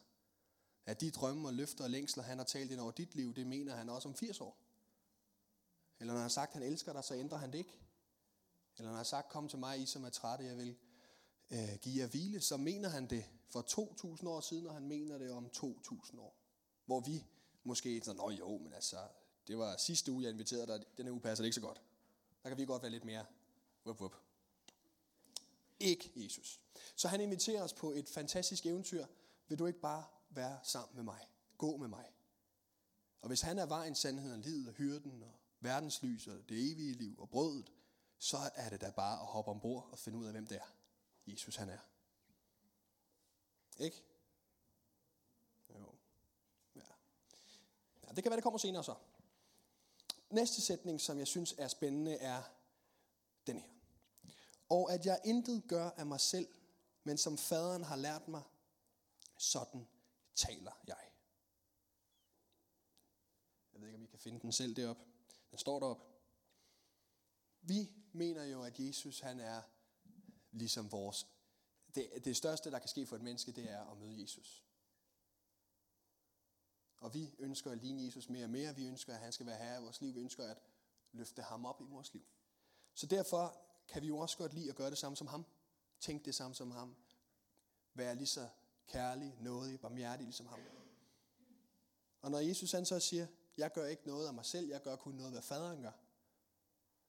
At 0.85 1.01
de 1.01 1.11
drømme 1.11 1.47
og 1.47 1.53
løfter 1.53 1.83
og 1.83 1.89
længsler, 1.89 2.23
han 2.23 2.37
har 2.37 2.45
talt 2.45 2.71
ind 2.71 2.79
over 2.79 2.91
dit 2.91 3.15
liv, 3.15 3.35
det 3.35 3.47
mener 3.47 3.75
han 3.75 3.89
også 3.89 4.07
om 4.07 4.15
80 4.15 4.41
år. 4.41 4.57
Eller 5.99 6.13
når 6.13 6.19
han 6.19 6.21
har 6.21 6.29
sagt, 6.29 6.49
at 6.49 6.61
han 6.61 6.71
elsker 6.71 6.93
dig, 6.93 7.03
så 7.03 7.15
ændrer 7.15 7.37
han 7.37 7.51
det 7.51 7.57
ikke. 7.57 7.79
Eller 8.77 8.83
når 8.83 8.89
han 8.89 8.97
har 8.97 9.03
sagt, 9.03 9.29
kom 9.29 9.47
til 9.47 9.59
mig, 9.59 9.81
I 9.81 9.85
som 9.85 10.03
er 10.03 10.09
trætte, 10.09 10.45
jeg 10.45 10.57
vil 10.57 10.77
øh, 11.51 11.75
give 11.81 12.01
jer 12.01 12.07
hvile, 12.07 12.41
så 12.41 12.57
mener 12.57 12.89
han 12.89 13.09
det 13.09 13.25
for 13.49 13.61
2.000 13.61 14.27
år 14.27 14.41
siden, 14.41 14.67
og 14.67 14.73
han 14.73 14.87
mener 14.87 15.17
det 15.17 15.31
om 15.31 15.45
2.000 15.45 16.19
år. 16.19 16.38
Hvor 16.89 16.99
vi 16.99 17.25
måske 17.63 18.01
sådan, 18.03 18.17
nå 18.17 18.29
jo, 18.29 18.57
men 18.57 18.73
altså, 18.73 18.97
det 19.47 19.57
var 19.57 19.77
sidste 19.77 20.11
uge, 20.11 20.23
jeg 20.23 20.31
inviterede 20.31 20.67
dig, 20.67 20.85
den 20.97 21.05
her 21.05 21.11
uge 21.11 21.21
passer 21.21 21.43
det 21.43 21.47
ikke 21.47 21.55
så 21.55 21.61
godt. 21.61 21.81
Der 22.43 22.49
kan 22.49 22.57
vi 22.57 22.65
godt 22.65 22.81
være 22.81 22.91
lidt 22.91 23.05
mere, 23.05 23.25
wup, 23.85 24.01
wup. 24.01 24.15
Ikke 25.79 26.11
Jesus. 26.15 26.61
Så 26.95 27.07
han 27.07 27.21
inviterer 27.21 27.63
os 27.63 27.73
på 27.73 27.91
et 27.91 28.09
fantastisk 28.09 28.65
eventyr. 28.65 29.05
Vil 29.47 29.59
du 29.59 29.65
ikke 29.65 29.79
bare 29.79 30.05
være 30.29 30.59
sammen 30.63 30.95
med 30.95 31.03
mig? 31.03 31.27
Gå 31.57 31.77
med 31.77 31.87
mig. 31.87 32.05
Og 33.21 33.27
hvis 33.27 33.41
han 33.41 33.59
er 33.59 33.65
vejen, 33.65 33.95
sandheden, 33.95 34.41
livet 34.41 34.67
og 34.67 34.73
hyrden 34.73 35.23
og 35.23 35.31
verdenslys 35.59 36.27
og 36.27 36.49
det 36.49 36.71
evige 36.71 36.93
liv 36.93 37.19
og 37.19 37.29
brødet, 37.29 37.71
så 38.17 38.37
er 38.55 38.69
det 38.69 38.81
da 38.81 38.91
bare 38.91 39.19
at 39.19 39.25
hoppe 39.25 39.51
ombord 39.51 39.89
og 39.91 39.99
finde 39.99 40.17
ud 40.17 40.25
af, 40.25 40.31
hvem 40.31 40.47
det 40.47 40.57
er. 40.57 40.75
Jesus 41.27 41.55
han 41.55 41.69
er. 41.69 41.79
Ikke? 43.79 44.03
Jo. 45.69 45.95
Ja 46.75 46.81
ja. 48.09 48.13
Det 48.15 48.23
kan 48.23 48.29
være, 48.29 48.35
det 48.37 48.43
kommer 48.43 48.57
senere 48.57 48.83
så. 48.83 48.95
Næste 50.29 50.61
sætning, 50.61 51.01
som 51.01 51.19
jeg 51.19 51.27
synes 51.27 51.55
er 51.57 51.67
spændende, 51.67 52.15
er 52.15 52.43
den 53.47 53.59
her. 53.59 53.69
Og 54.69 54.93
at 54.93 55.05
jeg 55.05 55.21
intet 55.25 55.63
gør 55.67 55.89
af 55.89 56.05
mig 56.05 56.19
selv, 56.19 56.47
men 57.03 57.17
som 57.17 57.37
faderen 57.37 57.83
har 57.83 57.95
lært 57.95 58.27
mig, 58.27 58.43
sådan 59.37 59.87
taler 60.35 60.71
jeg. 60.87 61.09
Jeg 63.73 63.81
ved 63.81 63.87
ikke, 63.87 63.97
om 63.97 64.03
I 64.03 64.07
kan 64.07 64.19
finde 64.19 64.39
den 64.39 64.51
selv 64.51 64.75
deroppe. 64.75 65.03
Den 65.51 65.59
står 65.59 65.79
deroppe. 65.79 66.03
Vi 67.61 67.91
mener 68.11 68.43
jo, 68.43 68.63
at 68.63 68.79
Jesus 68.79 69.19
han 69.19 69.39
er 69.39 69.61
ligesom 70.51 70.91
vores... 70.91 71.27
Det, 71.95 72.25
det 72.25 72.37
største, 72.37 72.71
der 72.71 72.79
kan 72.79 72.89
ske 72.89 73.05
for 73.05 73.15
et 73.15 73.21
menneske, 73.21 73.51
det 73.51 73.71
er 73.71 73.91
at 73.91 73.97
møde 73.97 74.21
Jesus. 74.21 74.63
Og 76.99 77.13
vi 77.13 77.35
ønsker 77.39 77.71
at 77.71 77.77
ligne 77.77 78.05
Jesus 78.05 78.29
mere 78.29 78.43
og 78.43 78.49
mere. 78.49 78.75
Vi 78.75 78.87
ønsker, 78.87 79.13
at 79.13 79.19
han 79.19 79.31
skal 79.31 79.45
være 79.45 79.57
herre 79.57 79.79
i 79.79 79.83
vores 79.83 80.01
liv. 80.01 80.15
Vi 80.15 80.19
ønsker 80.19 80.43
at 80.43 80.57
løfte 81.11 81.41
ham 81.41 81.65
op 81.65 81.81
i 81.81 81.83
vores 81.83 82.13
liv. 82.13 82.25
Så 82.93 83.05
derfor 83.05 83.57
kan 83.87 84.01
vi 84.01 84.07
jo 84.07 84.17
også 84.17 84.37
godt 84.37 84.53
lide 84.53 84.69
at 84.69 84.75
gøre 84.75 84.89
det 84.89 84.97
samme 84.97 85.15
som 85.15 85.27
ham. 85.27 85.45
Tænk 85.99 86.25
det 86.25 86.35
samme 86.35 86.55
som 86.55 86.71
ham. 86.71 86.95
Være 87.93 88.15
lige 88.15 88.27
så 88.27 88.49
kærlig, 88.87 89.37
nådig, 89.41 89.79
barmhjertig 89.79 90.25
ligesom 90.25 90.47
ham. 90.47 90.59
Og 92.21 92.31
når 92.31 92.39
Jesus 92.39 92.71
han 92.71 92.85
så 92.85 92.99
siger, 92.99 93.27
jeg 93.57 93.71
gør 93.73 93.85
ikke 93.85 94.07
noget 94.07 94.27
af 94.27 94.33
mig 94.33 94.45
selv, 94.45 94.67
jeg 94.67 94.81
gør 94.81 94.95
kun 94.95 95.13
noget, 95.13 95.31
hvad 95.31 95.41
faderen 95.41 95.81
gør, 95.81 95.91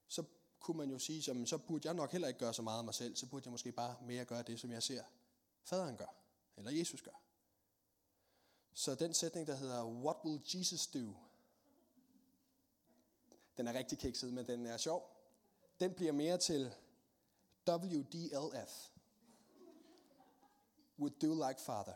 så 0.08 0.24
kunne 0.60 0.76
man 0.76 0.90
jo 0.90 0.98
sige, 0.98 1.22
jamen, 1.26 1.46
så 1.46 1.58
burde 1.58 1.88
jeg 1.88 1.94
nok 1.94 2.12
heller 2.12 2.28
ikke 2.28 2.40
gøre 2.40 2.54
så 2.54 2.62
meget 2.62 2.78
af 2.78 2.84
mig 2.84 2.94
selv, 2.94 3.16
så 3.16 3.26
burde 3.26 3.46
jeg 3.46 3.50
måske 3.50 3.72
bare 3.72 3.96
mere 4.02 4.24
gøre 4.24 4.42
det, 4.42 4.60
som 4.60 4.70
jeg 4.70 4.82
ser 4.82 5.04
faderen 5.62 5.96
gør, 5.96 6.14
eller 6.56 6.70
Jesus 6.70 7.02
gør. 7.02 7.19
Så 8.74 8.94
den 8.94 9.14
sætning, 9.14 9.46
der 9.46 9.54
hedder, 9.54 9.84
What 9.84 10.16
will 10.24 10.42
Jesus 10.54 10.86
do? 10.86 11.14
Den 13.56 13.68
er 13.68 13.72
rigtig 13.72 13.98
kikset, 13.98 14.32
men 14.32 14.46
den 14.46 14.66
er 14.66 14.76
sjov. 14.76 15.16
Den 15.80 15.94
bliver 15.94 16.12
mere 16.12 16.38
til 16.38 16.74
WDLF. 17.68 18.90
Would 20.98 21.12
do 21.20 21.48
like 21.48 21.60
father. 21.60 21.94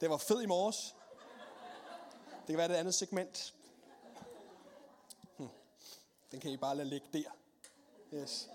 Det 0.00 0.10
var 0.10 0.16
fed 0.16 0.42
i 0.42 0.46
morges. 0.46 0.96
Det 2.30 2.46
kan 2.46 2.58
være 2.58 2.68
det 2.68 2.74
andet 2.74 2.94
segment. 2.94 3.54
Hm. 5.36 5.48
Den 6.30 6.40
kan 6.40 6.50
I 6.50 6.56
bare 6.56 6.76
lade 6.76 6.88
ligge 6.88 7.06
der. 7.12 7.30
Yes. 8.14 8.48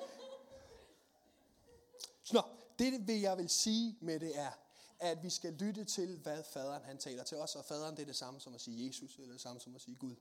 Så, 2.24 2.44
det 2.80 3.08
vil 3.08 3.22
jeg 3.22 3.38
vil 3.38 3.50
sige 3.50 3.98
med 4.02 4.20
det 4.20 4.40
er, 4.40 4.52
at 5.00 5.24
vi 5.24 5.30
skal 5.30 5.54
lytte 5.54 5.86
til, 5.86 6.18
hvad 6.18 6.44
faderen 6.44 6.84
han 6.84 6.98
taler 6.98 7.24
til 7.24 7.38
os. 7.38 7.56
Og 7.56 7.66
faderen 7.66 7.96
det 7.96 8.02
er 8.02 8.06
det 8.06 8.16
samme 8.16 8.40
som 8.40 8.56
at 8.56 8.62
sige 8.62 8.88
Jesus, 8.88 9.18
eller 9.18 9.32
det 9.32 9.42
samme 9.42 9.62
som 9.62 9.76
at 9.76 9.82
sige 9.82 9.96
Gud. 9.96 10.16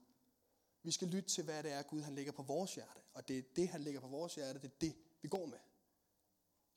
Vi 0.83 0.91
skal 0.91 1.07
lytte 1.07 1.29
til, 1.29 1.43
hvad 1.43 1.63
det 1.63 1.71
er, 1.71 1.81
Gud 1.81 2.01
han 2.01 2.15
lægger 2.15 2.31
på 2.31 2.43
vores 2.43 2.75
hjerte. 2.75 2.99
Og 3.13 3.27
det 3.27 3.37
er 3.37 3.41
det, 3.55 3.69
han 3.69 3.81
lægger 3.81 3.99
på 4.01 4.07
vores 4.07 4.35
hjerte, 4.35 4.59
det 4.59 4.67
er 4.67 4.75
det, 4.81 4.95
vi 5.21 5.27
går 5.27 5.45
med. 5.45 5.57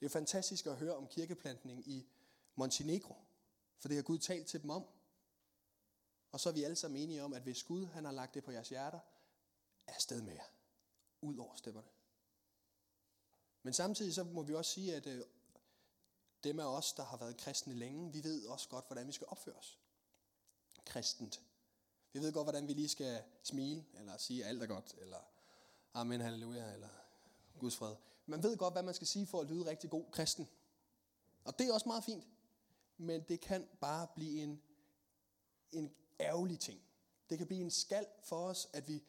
Det 0.01 0.07
er 0.07 0.11
fantastisk 0.11 0.67
at 0.67 0.77
høre 0.77 0.97
om 0.97 1.07
kirkeplantning 1.07 1.89
i 1.89 2.09
Montenegro. 2.55 3.15
For 3.79 3.89
det 3.89 3.97
har 3.97 4.03
Gud 4.03 4.19
talt 4.19 4.47
til 4.47 4.63
dem 4.63 4.71
om. 4.71 4.87
Og 6.33 6.41
så 6.41 6.49
er 6.49 6.53
vi 6.53 6.63
alle 6.65 6.77
sammen 6.77 7.03
enige 7.03 7.23
om, 7.23 7.33
at 7.33 7.43
hvis 7.43 7.63
Gud 7.63 7.87
han 7.87 8.05
har 8.05 8.13
lagt 8.13 8.35
det 8.35 8.45
på 8.45 8.51
jeres 8.51 8.69
hjerter, 8.69 9.01
er 9.87 9.99
sted 9.99 10.23
med 10.23 10.33
jer. 10.33 10.51
Ud 11.21 11.37
over 11.37 11.57
stepperne. 11.57 11.89
Men 13.63 13.73
samtidig 13.73 14.15
så 14.15 14.25
må 14.25 14.43
vi 14.43 14.55
også 14.55 14.71
sige, 14.71 14.95
at 14.95 15.07
øh, 15.07 15.25
dem 16.45 16.61
af 16.61 16.65
os, 16.65 16.93
der 16.93 17.05
har 17.05 17.17
været 17.17 17.37
kristne 17.37 17.75
længe, 17.75 18.13
vi 18.13 18.25
ved 18.25 18.47
også 18.47 18.69
godt, 18.69 18.87
hvordan 18.87 19.07
vi 19.07 19.13
skal 19.13 19.27
opføre 19.31 19.55
os. 19.55 19.79
Kristent. 20.85 21.43
Vi 22.13 22.19
ved 22.19 22.33
godt, 22.33 22.45
hvordan 22.45 22.69
vi 22.69 22.73
lige 22.73 22.89
skal 22.89 23.23
smile, 23.43 23.85
eller 23.95 24.17
sige, 24.17 24.45
alt 24.45 24.63
er 24.63 24.67
godt, 24.67 24.95
eller 24.99 25.21
amen, 25.95 26.21
halleluja, 26.21 26.73
eller 26.73 26.89
Guds 27.59 27.77
fred. 27.77 27.95
Man 28.27 28.43
ved 28.43 28.57
godt, 28.57 28.75
hvad 28.75 28.83
man 28.83 28.95
skal 28.95 29.07
sige 29.07 29.27
for 29.27 29.41
at 29.41 29.47
lyde 29.47 29.71
rigtig 29.71 29.91
god 29.91 30.05
kristen. 30.11 30.49
Og 31.45 31.59
det 31.59 31.69
er 31.69 31.73
også 31.73 31.89
meget 31.89 32.05
fint. 32.05 32.27
Men 32.97 33.23
det 33.29 33.41
kan 33.41 33.69
bare 33.81 34.07
blive 34.15 34.43
en, 34.43 34.63
en 35.73 35.95
ærgerlig 36.21 36.61
ting. 36.61 36.81
Det 37.31 37.39
kan 37.39 37.47
blive 37.47 37.61
en 37.61 37.71
skal 37.71 38.07
for 38.23 38.37
os, 38.37 38.69
at 38.73 38.89
vi 38.89 39.05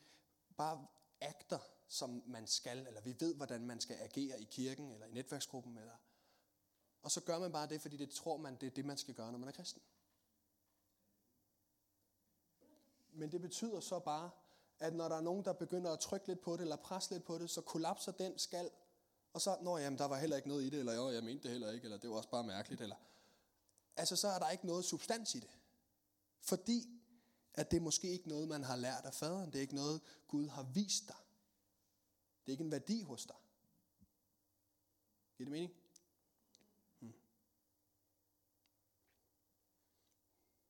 bare 0.57 0.87
agter, 1.21 1.59
som 1.87 2.23
man 2.25 2.47
skal, 2.47 2.87
eller 2.87 3.01
vi 3.01 3.15
ved, 3.19 3.35
hvordan 3.35 3.65
man 3.65 3.81
skal 3.81 3.95
agere 3.95 4.41
i 4.41 4.43
kirken, 4.43 4.91
eller 4.91 5.05
i 5.05 5.11
netværksgruppen, 5.11 5.77
eller 5.77 5.95
og 7.09 7.13
så 7.13 7.21
gør 7.21 7.39
man 7.39 7.51
bare 7.51 7.67
det, 7.67 7.81
fordi 7.81 7.97
det 7.97 8.09
tror 8.09 8.37
man, 8.37 8.55
det 8.55 8.67
er 8.67 8.71
det, 8.71 8.85
man 8.85 8.97
skal 8.97 9.13
gøre, 9.13 9.31
når 9.31 9.39
man 9.39 9.49
er 9.49 9.53
kristen. 9.53 9.81
Men 13.11 13.31
det 13.31 13.41
betyder 13.41 13.79
så 13.79 13.99
bare, 13.99 14.29
at 14.79 14.95
når 14.95 15.09
der 15.09 15.15
er 15.15 15.21
nogen, 15.21 15.45
der 15.45 15.53
begynder 15.53 15.91
at 15.91 15.99
trykke 15.99 16.27
lidt 16.27 16.41
på 16.41 16.53
det, 16.53 16.61
eller 16.61 16.75
presse 16.75 17.11
lidt 17.11 17.23
på 17.23 17.37
det, 17.37 17.49
så 17.49 17.61
kollapser 17.61 18.11
den 18.11 18.39
skal, 18.39 18.69
og 19.33 19.41
så, 19.41 19.57
når 19.61 19.77
jamen, 19.77 19.99
der 19.99 20.05
var 20.05 20.17
heller 20.17 20.35
ikke 20.35 20.47
noget 20.47 20.63
i 20.63 20.69
det, 20.69 20.79
eller 20.79 20.93
jo, 20.93 21.09
jeg 21.09 21.23
mente 21.23 21.43
det 21.43 21.51
heller 21.51 21.71
ikke, 21.71 21.83
eller 21.83 21.97
det 21.97 22.09
var 22.09 22.15
også 22.15 22.29
bare 22.29 22.43
mærkeligt, 22.43 22.81
eller... 22.81 22.95
Altså, 23.95 24.15
så 24.15 24.27
er 24.27 24.39
der 24.39 24.49
ikke 24.49 24.67
noget 24.67 24.85
substans 24.85 25.35
i 25.35 25.39
det. 25.39 25.51
Fordi, 26.41 27.01
at 27.53 27.71
det 27.71 27.77
er 27.77 27.81
måske 27.81 28.09
ikke 28.09 28.29
noget, 28.29 28.47
man 28.47 28.63
har 28.63 28.75
lært 28.75 29.05
af 29.05 29.13
faderen. 29.13 29.51
Det 29.51 29.55
er 29.55 29.61
ikke 29.61 29.75
noget, 29.75 30.01
Gud 30.27 30.47
har 30.47 30.63
vist 30.63 31.07
dig. 31.07 31.17
Det 32.41 32.47
er 32.47 32.51
ikke 32.51 32.63
en 32.63 32.71
værdi 32.71 33.01
hos 33.01 33.25
dig. 33.25 33.35
Giver 35.37 35.45
det 35.45 35.51
mening? 35.51 35.78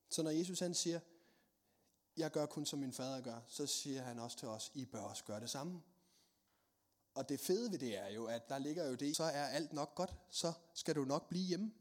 Så 0.09 0.23
når 0.23 0.31
Jesus 0.31 0.59
han 0.59 0.73
siger, 0.73 0.99
jeg 2.17 2.31
gør 2.31 2.45
kun 2.45 2.65
som 2.65 2.79
min 2.79 2.93
fader 2.93 3.21
gør, 3.21 3.41
så 3.47 3.65
siger 3.65 4.01
han 4.01 4.19
også 4.19 4.37
til 4.37 4.47
os, 4.47 4.71
I 4.73 4.85
bør 4.85 5.01
også 5.01 5.23
gøre 5.23 5.39
det 5.39 5.49
samme. 5.49 5.81
Og 7.13 7.29
det 7.29 7.39
fede 7.39 7.71
ved 7.71 7.79
det 7.79 7.97
er 7.97 8.07
jo, 8.07 8.25
at 8.25 8.49
der 8.49 8.57
ligger 8.57 8.87
jo 8.87 8.95
det, 8.95 9.15
så 9.15 9.23
er 9.23 9.45
alt 9.45 9.73
nok 9.73 9.95
godt, 9.95 10.15
så 10.29 10.53
skal 10.73 10.95
du 10.95 11.05
nok 11.05 11.29
blive 11.29 11.45
hjemme. 11.45 11.73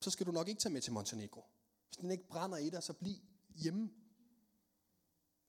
Så 0.00 0.10
skal 0.10 0.26
du 0.26 0.32
nok 0.32 0.48
ikke 0.48 0.60
tage 0.60 0.72
med 0.72 0.80
til 0.80 0.92
Montenegro. 0.92 1.44
Hvis 1.88 1.96
den 1.96 2.10
ikke 2.10 2.28
brænder 2.28 2.58
i 2.58 2.70
dig, 2.70 2.82
så 2.82 2.92
bliv 2.92 3.16
hjemme. 3.54 3.90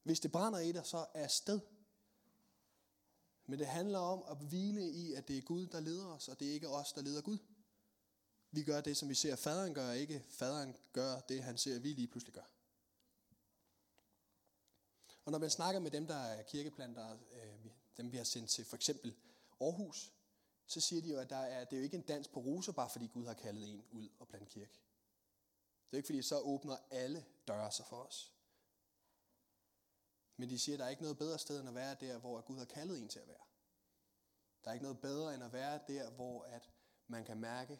Hvis 0.04 0.20
det 0.20 0.32
brænder 0.32 0.60
i 0.60 0.72
dig, 0.72 0.86
så 0.86 1.06
er 1.14 1.28
sted. 1.28 1.60
Men 3.46 3.60
det 3.60 3.68
handler 3.68 4.00
om 4.00 4.24
at 4.28 4.48
hvile 4.48 4.92
i, 4.92 5.14
at 5.14 5.28
det 5.28 5.38
er 5.38 5.42
Gud, 5.42 5.68
der 5.68 5.80
leder 5.80 6.06
os, 6.06 6.28
og 6.28 6.40
det 6.40 6.50
er 6.50 6.54
ikke 6.54 6.70
os, 6.70 6.94
der 6.94 7.02
leder 7.02 7.22
Gud. 7.22 7.38
Vi 8.51 8.63
gør 8.63 8.81
det, 8.81 8.98
som 8.98 9.10
vi 9.10 9.15
ser 9.15 9.36
faderen 9.36 9.74
gør, 9.74 9.91
ikke 9.91 10.25
faderen 10.29 10.75
gør 10.93 11.20
det, 11.20 11.43
han 11.43 11.58
ser, 11.58 11.79
vi 11.79 11.93
lige 11.93 12.08
pludselig 12.08 12.34
gør. 12.34 12.50
Og 15.25 15.31
når 15.31 15.39
man 15.39 15.50
snakker 15.50 15.79
med 15.81 15.91
dem, 15.91 16.08
der 16.08 16.15
er 16.15 16.43
kirkeplanter, 16.43 17.17
øh, 17.31 17.72
dem 17.98 18.12
vi 18.12 18.17
har 18.17 18.24
sendt 18.24 18.50
til 18.50 18.65
for 18.65 18.75
eksempel 18.75 19.15
Aarhus, 19.62 20.13
så 20.65 20.81
siger 20.81 21.01
de 21.01 21.10
jo, 21.10 21.20
at 21.20 21.29
der 21.29 21.36
er, 21.36 21.65
det 21.65 21.74
er 21.74 21.77
jo 21.77 21.84
ikke 21.84 21.98
en 21.98 22.03
dans 22.03 22.27
på 22.27 22.39
roser, 22.39 22.72
bare 22.72 22.89
fordi 22.89 23.08
Gud 23.08 23.25
har 23.25 23.34
kaldet 23.34 23.70
en 23.70 23.86
ud 23.91 24.10
og 24.20 24.27
plante 24.27 24.46
kirke. 24.46 24.81
Det 25.86 25.93
er 25.93 25.98
ikke 25.98 26.08
fordi, 26.08 26.22
så 26.22 26.39
åbner 26.39 26.77
alle 26.91 27.25
døre 27.48 27.72
sig 27.72 27.86
for 27.86 28.03
os. 28.03 28.34
Men 30.38 30.50
de 30.50 30.60
siger, 30.60 30.75
at 30.75 30.79
der 30.79 30.86
er 30.86 30.89
ikke 30.89 31.01
noget 31.01 31.17
bedre 31.17 31.39
sted, 31.39 31.60
end 31.60 31.70
at 31.70 31.75
være 31.75 31.96
der, 31.96 32.17
hvor 32.17 32.41
Gud 32.41 32.58
har 32.58 32.65
kaldet 32.65 33.00
en 33.00 33.10
til 33.10 33.20
at 33.20 33.27
være. 33.27 33.46
Der 34.63 34.70
er 34.70 34.74
ikke 34.74 34.84
noget 34.84 35.01
bedre, 35.01 35.36
end 35.36 35.43
at 35.43 35.53
være 35.53 35.79
der, 35.88 36.10
hvor 36.10 36.43
at 36.43 36.72
man 37.08 37.25
kan 37.25 37.38
mærke, 37.38 37.79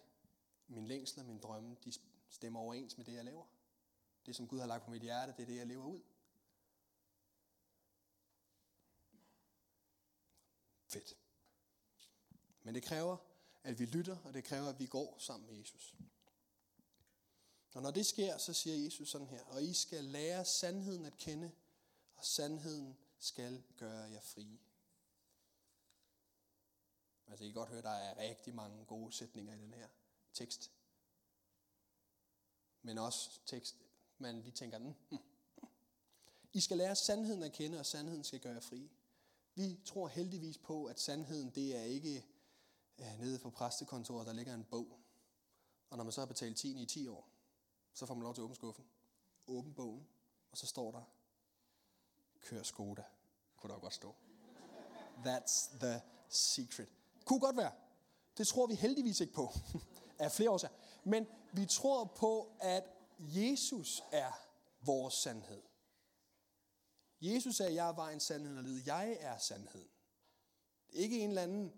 min 0.68 0.88
længsel 0.88 1.20
og 1.20 1.26
min 1.26 1.40
drømme, 1.40 1.76
de 1.84 1.94
stemmer 2.30 2.60
overens 2.60 2.98
med 2.98 3.06
det, 3.06 3.14
jeg 3.14 3.26
laver. 3.26 3.46
Det, 4.26 4.36
som 4.36 4.48
Gud 4.48 4.60
har 4.60 4.68
lagt 4.68 4.86
på 4.86 4.92
mit 4.92 5.02
hjerte, 5.02 5.32
det 5.32 5.42
er 5.42 5.46
det, 5.46 5.56
jeg 5.56 5.68
lever 5.68 5.86
ud. 5.86 6.02
Fedt. 10.88 11.18
Men 12.64 12.76
det 12.76 12.84
kræver, 12.84 13.18
at 13.64 13.80
vi 13.80 13.86
lytter, 13.86 14.18
og 14.18 14.34
det 14.34 14.44
kræver, 14.44 14.70
at 14.70 14.80
vi 14.80 14.86
går 14.86 15.18
sammen 15.20 15.50
med 15.50 15.58
Jesus. 15.58 15.96
Og 17.74 17.82
når 17.82 17.92
det 17.92 18.06
sker, 18.06 18.38
så 18.38 18.54
siger 18.54 18.76
Jesus 18.76 19.10
sådan 19.10 19.28
her, 19.28 19.44
og 19.44 19.64
I 19.64 19.74
skal 19.74 20.04
lære 20.04 20.46
sandheden 20.46 21.06
at 21.06 21.18
kende, 21.18 21.52
og 22.16 22.26
sandheden 22.26 22.98
skal 23.20 23.64
gøre 23.78 24.12
jer 24.12 24.22
frie. 24.22 24.60
Altså, 27.28 27.44
I 27.44 27.48
kan 27.48 27.56
godt 27.56 27.70
høre, 27.70 27.82
der 27.82 27.90
er 27.90 28.18
rigtig 28.18 28.56
mange 28.56 28.86
gode 28.86 29.14
sætninger 29.14 29.54
i 29.54 29.58
den 29.58 29.74
her 29.74 29.88
tekst. 30.34 30.72
Men 32.82 32.98
også 32.98 33.40
tekst, 33.46 33.76
man 34.18 34.42
lige 34.42 34.52
tænker, 34.52 34.78
mm, 34.78 34.94
mm. 35.12 35.18
I 36.54 36.60
skal 36.60 36.78
lære 36.78 36.96
sandheden 36.96 37.44
at 37.44 37.52
kende, 37.52 37.80
og 37.80 37.86
sandheden 37.86 38.24
skal 38.24 38.40
gøre 38.40 38.54
jer. 38.54 38.88
Vi 39.56 39.80
tror 39.86 40.08
heldigvis 40.08 40.58
på, 40.58 40.86
at 40.86 41.00
sandheden, 41.00 41.50
det 41.50 41.76
er 41.78 41.84
ikke 41.84 42.26
øh, 43.00 43.20
nede 43.20 43.40
på 43.40 43.50
præstekontoret, 43.50 44.28
der 44.28 44.34
ligger 44.34 44.54
en 44.54 44.64
bog. 44.64 45.00
Og 45.90 45.98
når 45.98 46.04
man 46.04 46.14
så 46.14 46.22
har 46.22 46.26
betalt 46.26 46.58
10 46.58 46.82
i 46.82 46.86
10 46.86 47.08
år, 47.08 47.30
så 47.94 48.06
får 48.06 48.14
man 48.14 48.24
lov 48.24 48.34
til 48.34 48.42
at 48.42 48.44
åbne 48.44 48.56
skuffen. 48.56 48.86
Åbne 49.48 49.74
bogen, 49.74 50.08
og 50.52 50.58
så 50.58 50.68
står 50.68 50.92
der, 50.92 51.04
kør 52.42 52.64
Skoda, 52.64 53.04
kunne 53.58 53.74
der 53.74 53.80
godt 53.80 53.94
stå. 53.94 54.16
That's 55.18 55.78
the 55.80 56.02
secret. 56.30 56.90
Kunne 57.26 57.40
godt 57.40 57.58
være. 57.58 57.72
Det 58.38 58.48
tror 58.48 58.68
vi 58.68 58.76
heldigvis 58.76 59.20
ikke 59.20 59.34
på, 59.34 59.50
af 60.22 60.32
flere 60.32 60.50
årsager. 60.50 60.74
Men 61.04 61.28
vi 61.54 61.66
tror 61.66 62.04
på, 62.04 62.58
at 62.60 62.84
Jesus 63.20 64.04
er 64.12 64.32
vores 64.82 65.14
sandhed. 65.14 65.62
Jesus 67.22 67.56
sagde, 67.56 67.74
jeg 67.74 67.90
er 67.90 67.94
vejen, 67.94 68.20
sandheden 68.20 68.58
og 68.58 68.64
livet. 68.64 68.88
Jeg 68.88 69.18
er 69.20 69.38
sandheden. 69.38 69.90
Ikke 70.90 71.20
en 71.20 71.30
eller 71.30 71.42
anden 71.42 71.74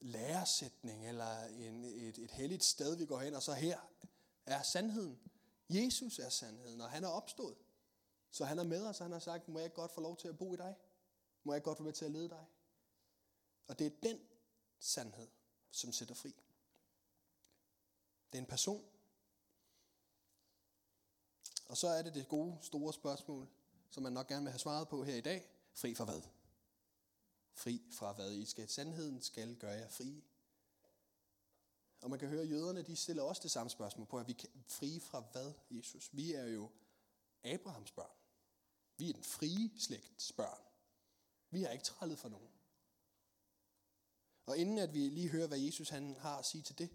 læresætning 0.00 1.08
eller 1.08 1.44
en, 1.44 1.84
et, 1.84 2.18
et 2.18 2.30
helligt 2.30 2.64
sted, 2.64 2.96
vi 2.96 3.06
går 3.06 3.18
hen, 3.18 3.34
og 3.34 3.42
så 3.42 3.52
her 3.52 3.78
er 4.46 4.62
sandheden. 4.62 5.20
Jesus 5.68 6.18
er 6.18 6.28
sandheden, 6.28 6.80
og 6.80 6.90
han 6.90 7.04
er 7.04 7.08
opstået. 7.08 7.56
Så 8.30 8.44
han 8.44 8.58
er 8.58 8.64
med 8.64 8.86
os, 8.86 9.00
og 9.00 9.04
han 9.04 9.12
har 9.12 9.18
sagt, 9.18 9.48
må 9.48 9.58
jeg 9.58 9.72
godt 9.72 9.92
få 9.92 10.00
lov 10.00 10.16
til 10.16 10.28
at 10.28 10.38
bo 10.38 10.54
i 10.54 10.56
dig? 10.56 10.74
Må 11.44 11.52
jeg 11.52 11.62
godt 11.62 11.78
få 11.78 11.84
med 11.84 11.92
til 11.92 12.04
at 12.04 12.10
lede 12.10 12.28
dig? 12.28 12.46
Og 13.66 13.78
det 13.78 13.86
er 13.86 13.90
den 14.02 14.18
sandhed, 14.78 15.28
som 15.70 15.92
sætter 15.92 16.14
fri. 16.14 16.43
Det 18.34 18.38
er 18.38 18.42
en 18.42 18.48
person. 18.48 18.84
Og 21.68 21.76
så 21.76 21.88
er 21.88 22.02
det 22.02 22.14
det 22.14 22.28
gode, 22.28 22.58
store 22.62 22.92
spørgsmål, 22.92 23.48
som 23.90 24.02
man 24.02 24.12
nok 24.12 24.28
gerne 24.28 24.42
vil 24.42 24.50
have 24.50 24.58
svaret 24.58 24.88
på 24.88 25.04
her 25.04 25.16
i 25.16 25.20
dag. 25.20 25.46
Fri 25.74 25.94
fra 25.94 26.04
hvad? 26.04 26.22
Fri 27.52 27.82
fra 27.90 28.12
hvad? 28.12 28.32
I 28.32 28.44
skal 28.44 28.68
sandheden 28.68 29.22
skal 29.22 29.56
gøre 29.56 29.72
jer 29.72 29.88
fri. 29.88 30.24
Og 32.02 32.10
man 32.10 32.18
kan 32.18 32.28
høre, 32.28 32.42
at 32.42 32.50
jøderne 32.50 32.82
de 32.82 32.96
stiller 32.96 33.22
også 33.22 33.42
det 33.42 33.50
samme 33.50 33.70
spørgsmål 33.70 34.06
på, 34.06 34.18
at 34.18 34.28
vi 34.28 34.32
kan 34.32 34.50
fri 34.66 35.00
fra 35.00 35.20
hvad, 35.20 35.52
Jesus? 35.70 36.10
Vi 36.12 36.32
er 36.32 36.46
jo 36.46 36.70
Abrahams 37.44 37.90
børn. 37.90 38.16
Vi 38.96 39.08
er 39.08 39.12
den 39.12 39.24
frie 39.24 39.70
slægts 39.78 40.32
børn. 40.32 40.62
Vi 41.50 41.62
har 41.62 41.70
ikke 41.70 41.84
trællet 41.84 42.18
for 42.18 42.28
nogen. 42.28 42.50
Og 44.46 44.58
inden 44.58 44.78
at 44.78 44.94
vi 44.94 44.98
lige 44.98 45.28
hører, 45.28 45.46
hvad 45.46 45.58
Jesus 45.58 45.88
han 45.88 46.16
har 46.16 46.38
at 46.38 46.46
sige 46.46 46.62
til 46.62 46.78
det, 46.78 46.90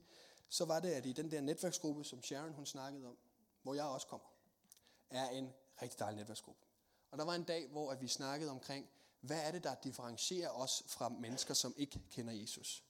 så 0.50 0.66
var 0.66 0.80
det, 0.80 0.90
at 0.90 1.06
i 1.06 1.14
den 1.14 1.32
der 1.32 1.42
netværksgruppe, 1.42 2.04
som 2.04 2.24
Sharon 2.24 2.54
hun 2.54 2.66
snakkede 2.66 3.08
om, 3.08 3.18
hvor 3.62 3.74
jeg 3.74 3.86
også 3.86 4.08
kommer, 4.08 4.28
er 5.10 5.30
en 5.30 5.54
rigtig 5.82 6.00
dejlig 6.00 6.18
netværksgruppe. 6.18 6.66
Og 7.12 7.18
der 7.18 7.26
var 7.26 7.36
en 7.36 7.44
dag, 7.44 7.68
hvor 7.68 7.92
at 7.92 8.02
vi 8.02 8.08
snakkede 8.08 8.52
omkring, 8.52 8.90
hvad 9.20 9.48
er 9.48 9.52
det, 9.52 9.64
der 9.64 9.76
differentierer 9.76 10.50
os 10.50 10.84
fra 10.88 11.10
mennesker, 11.10 11.54
som 11.54 11.74
ikke 11.78 12.02
kender 12.10 12.34
Jesus? 12.34 12.84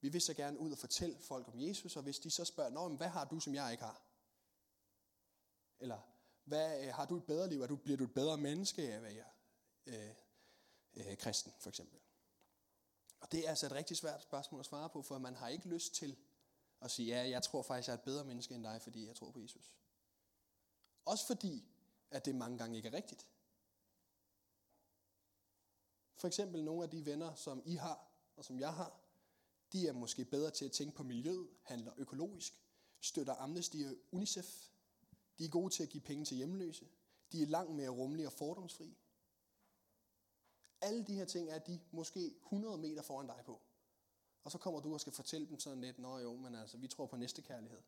Vi 0.00 0.08
vil 0.08 0.20
så 0.20 0.34
gerne 0.34 0.58
ud 0.58 0.72
og 0.72 0.78
fortælle 0.78 1.18
folk 1.18 1.48
om 1.48 1.60
Jesus, 1.60 1.96
og 1.96 2.02
hvis 2.02 2.18
de 2.18 2.30
så 2.30 2.44
spørger, 2.44 2.70
Nå, 2.70 2.88
men 2.88 2.96
hvad 2.96 3.08
har 3.08 3.24
du, 3.24 3.40
som 3.40 3.54
jeg 3.54 3.72
ikke 3.72 3.84
har? 3.84 4.02
Eller, 5.80 5.98
hvad, 6.44 6.86
øh, 6.86 6.94
har 6.94 7.06
du 7.06 7.16
et 7.16 7.24
bedre 7.24 7.48
liv? 7.48 7.62
Er 7.62 7.66
du, 7.66 7.76
bliver 7.76 7.96
du 7.96 8.04
et 8.04 8.14
bedre 8.14 8.38
menneske 8.38 8.82
af 8.82 8.96
at 8.96 9.02
være 9.02 9.24
øh, 9.86 10.10
øh, 10.94 11.16
kristen, 11.16 11.52
for 11.60 11.68
eksempel? 11.68 12.00
Og 13.24 13.32
det 13.32 13.44
er 13.44 13.48
altså 13.50 13.66
et 13.66 13.72
rigtig 13.72 13.96
svært 13.96 14.22
spørgsmål 14.22 14.60
at 14.60 14.66
svare 14.66 14.90
på, 14.90 15.02
for 15.02 15.18
man 15.18 15.34
har 15.34 15.48
ikke 15.48 15.68
lyst 15.68 15.94
til 15.94 16.16
at 16.80 16.90
sige, 16.90 17.08
ja, 17.08 17.28
jeg 17.28 17.42
tror 17.42 17.62
faktisk, 17.62 17.88
jeg 17.88 17.94
er 17.94 17.98
et 17.98 18.04
bedre 18.04 18.24
menneske 18.24 18.54
end 18.54 18.64
dig, 18.64 18.82
fordi 18.82 19.06
jeg 19.06 19.16
tror 19.16 19.30
på 19.30 19.40
Jesus. 19.40 19.74
Også 21.04 21.26
fordi, 21.26 21.64
at 22.10 22.24
det 22.24 22.34
mange 22.34 22.58
gange 22.58 22.76
ikke 22.76 22.88
er 22.88 22.92
rigtigt. 22.92 23.26
For 26.16 26.26
eksempel 26.26 26.64
nogle 26.64 26.82
af 26.82 26.90
de 26.90 27.06
venner, 27.06 27.34
som 27.34 27.62
I 27.66 27.74
har, 27.74 28.08
og 28.36 28.44
som 28.44 28.60
jeg 28.60 28.74
har, 28.74 29.00
de 29.72 29.88
er 29.88 29.92
måske 29.92 30.24
bedre 30.24 30.50
til 30.50 30.64
at 30.64 30.72
tænke 30.72 30.96
på 30.96 31.02
miljøet, 31.02 31.48
handler 31.62 31.92
økologisk, 31.96 32.60
støtter 33.00 33.34
Amnesty 33.34 33.76
og 33.76 33.94
UNICEF. 34.10 34.68
De 35.38 35.44
er 35.44 35.48
gode 35.48 35.74
til 35.74 35.82
at 35.82 35.88
give 35.88 36.00
penge 36.00 36.24
til 36.24 36.36
hjemløse. 36.36 36.88
De 37.32 37.42
er 37.42 37.46
langt 37.46 37.74
mere 37.74 37.88
rummelige 37.88 38.28
og 38.28 38.32
fordomsfri. 38.32 38.96
Alle 40.84 41.04
de 41.04 41.14
her 41.14 41.24
ting 41.24 41.50
er 41.50 41.58
de 41.58 41.80
måske 41.90 42.34
100 42.42 42.78
meter 42.78 43.02
foran 43.02 43.26
dig 43.26 43.42
på. 43.46 43.60
Og 44.44 44.50
så 44.50 44.58
kommer 44.58 44.80
du 44.80 44.94
og 44.94 45.00
skal 45.00 45.12
fortælle 45.12 45.48
dem 45.48 45.58
sådan 45.58 45.80
lidt, 45.80 45.98
nå 45.98 46.18
jo, 46.18 46.36
men 46.36 46.54
altså, 46.54 46.76
vi 46.76 46.88
tror 46.88 47.06
på 47.06 47.16
næste 47.16 47.42
kærlighed. 47.42 47.82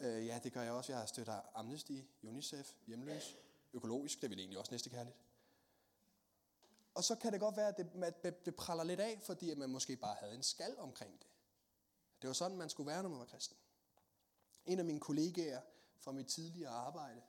Øh, 0.00 0.26
ja, 0.26 0.40
det 0.44 0.52
gør 0.52 0.62
jeg 0.62 0.72
også. 0.72 0.92
Jeg 0.92 1.08
støtter 1.08 1.40
Amnesty, 1.54 2.00
UNICEF, 2.22 2.74
hjemløs, 2.86 3.36
økologisk, 3.72 4.22
det 4.22 4.30
vil 4.30 4.38
egentlig 4.38 4.58
også 4.58 4.72
næste 4.72 4.90
kærligt. 4.90 5.16
Og 6.94 7.04
så 7.04 7.14
kan 7.14 7.32
det 7.32 7.40
godt 7.40 7.56
være, 7.56 7.68
at 7.68 7.76
det, 7.76 8.14
at 8.22 8.46
det 8.46 8.56
praller 8.56 8.84
lidt 8.84 9.00
af, 9.00 9.20
fordi 9.22 9.50
at 9.50 9.58
man 9.58 9.70
måske 9.70 9.96
bare 9.96 10.16
havde 10.20 10.34
en 10.34 10.42
skal 10.42 10.78
omkring 10.78 11.18
det. 11.18 11.26
Det 12.22 12.28
var 12.28 12.34
sådan, 12.34 12.56
man 12.56 12.70
skulle 12.70 12.86
være, 12.86 13.02
når 13.02 13.10
man 13.10 13.18
var 13.18 13.24
kristen. 13.24 13.56
En 14.66 14.78
af 14.78 14.84
mine 14.84 15.00
kollegaer 15.00 15.60
fra 15.98 16.12
mit 16.12 16.26
tidligere 16.26 16.70
arbejde 16.70 17.22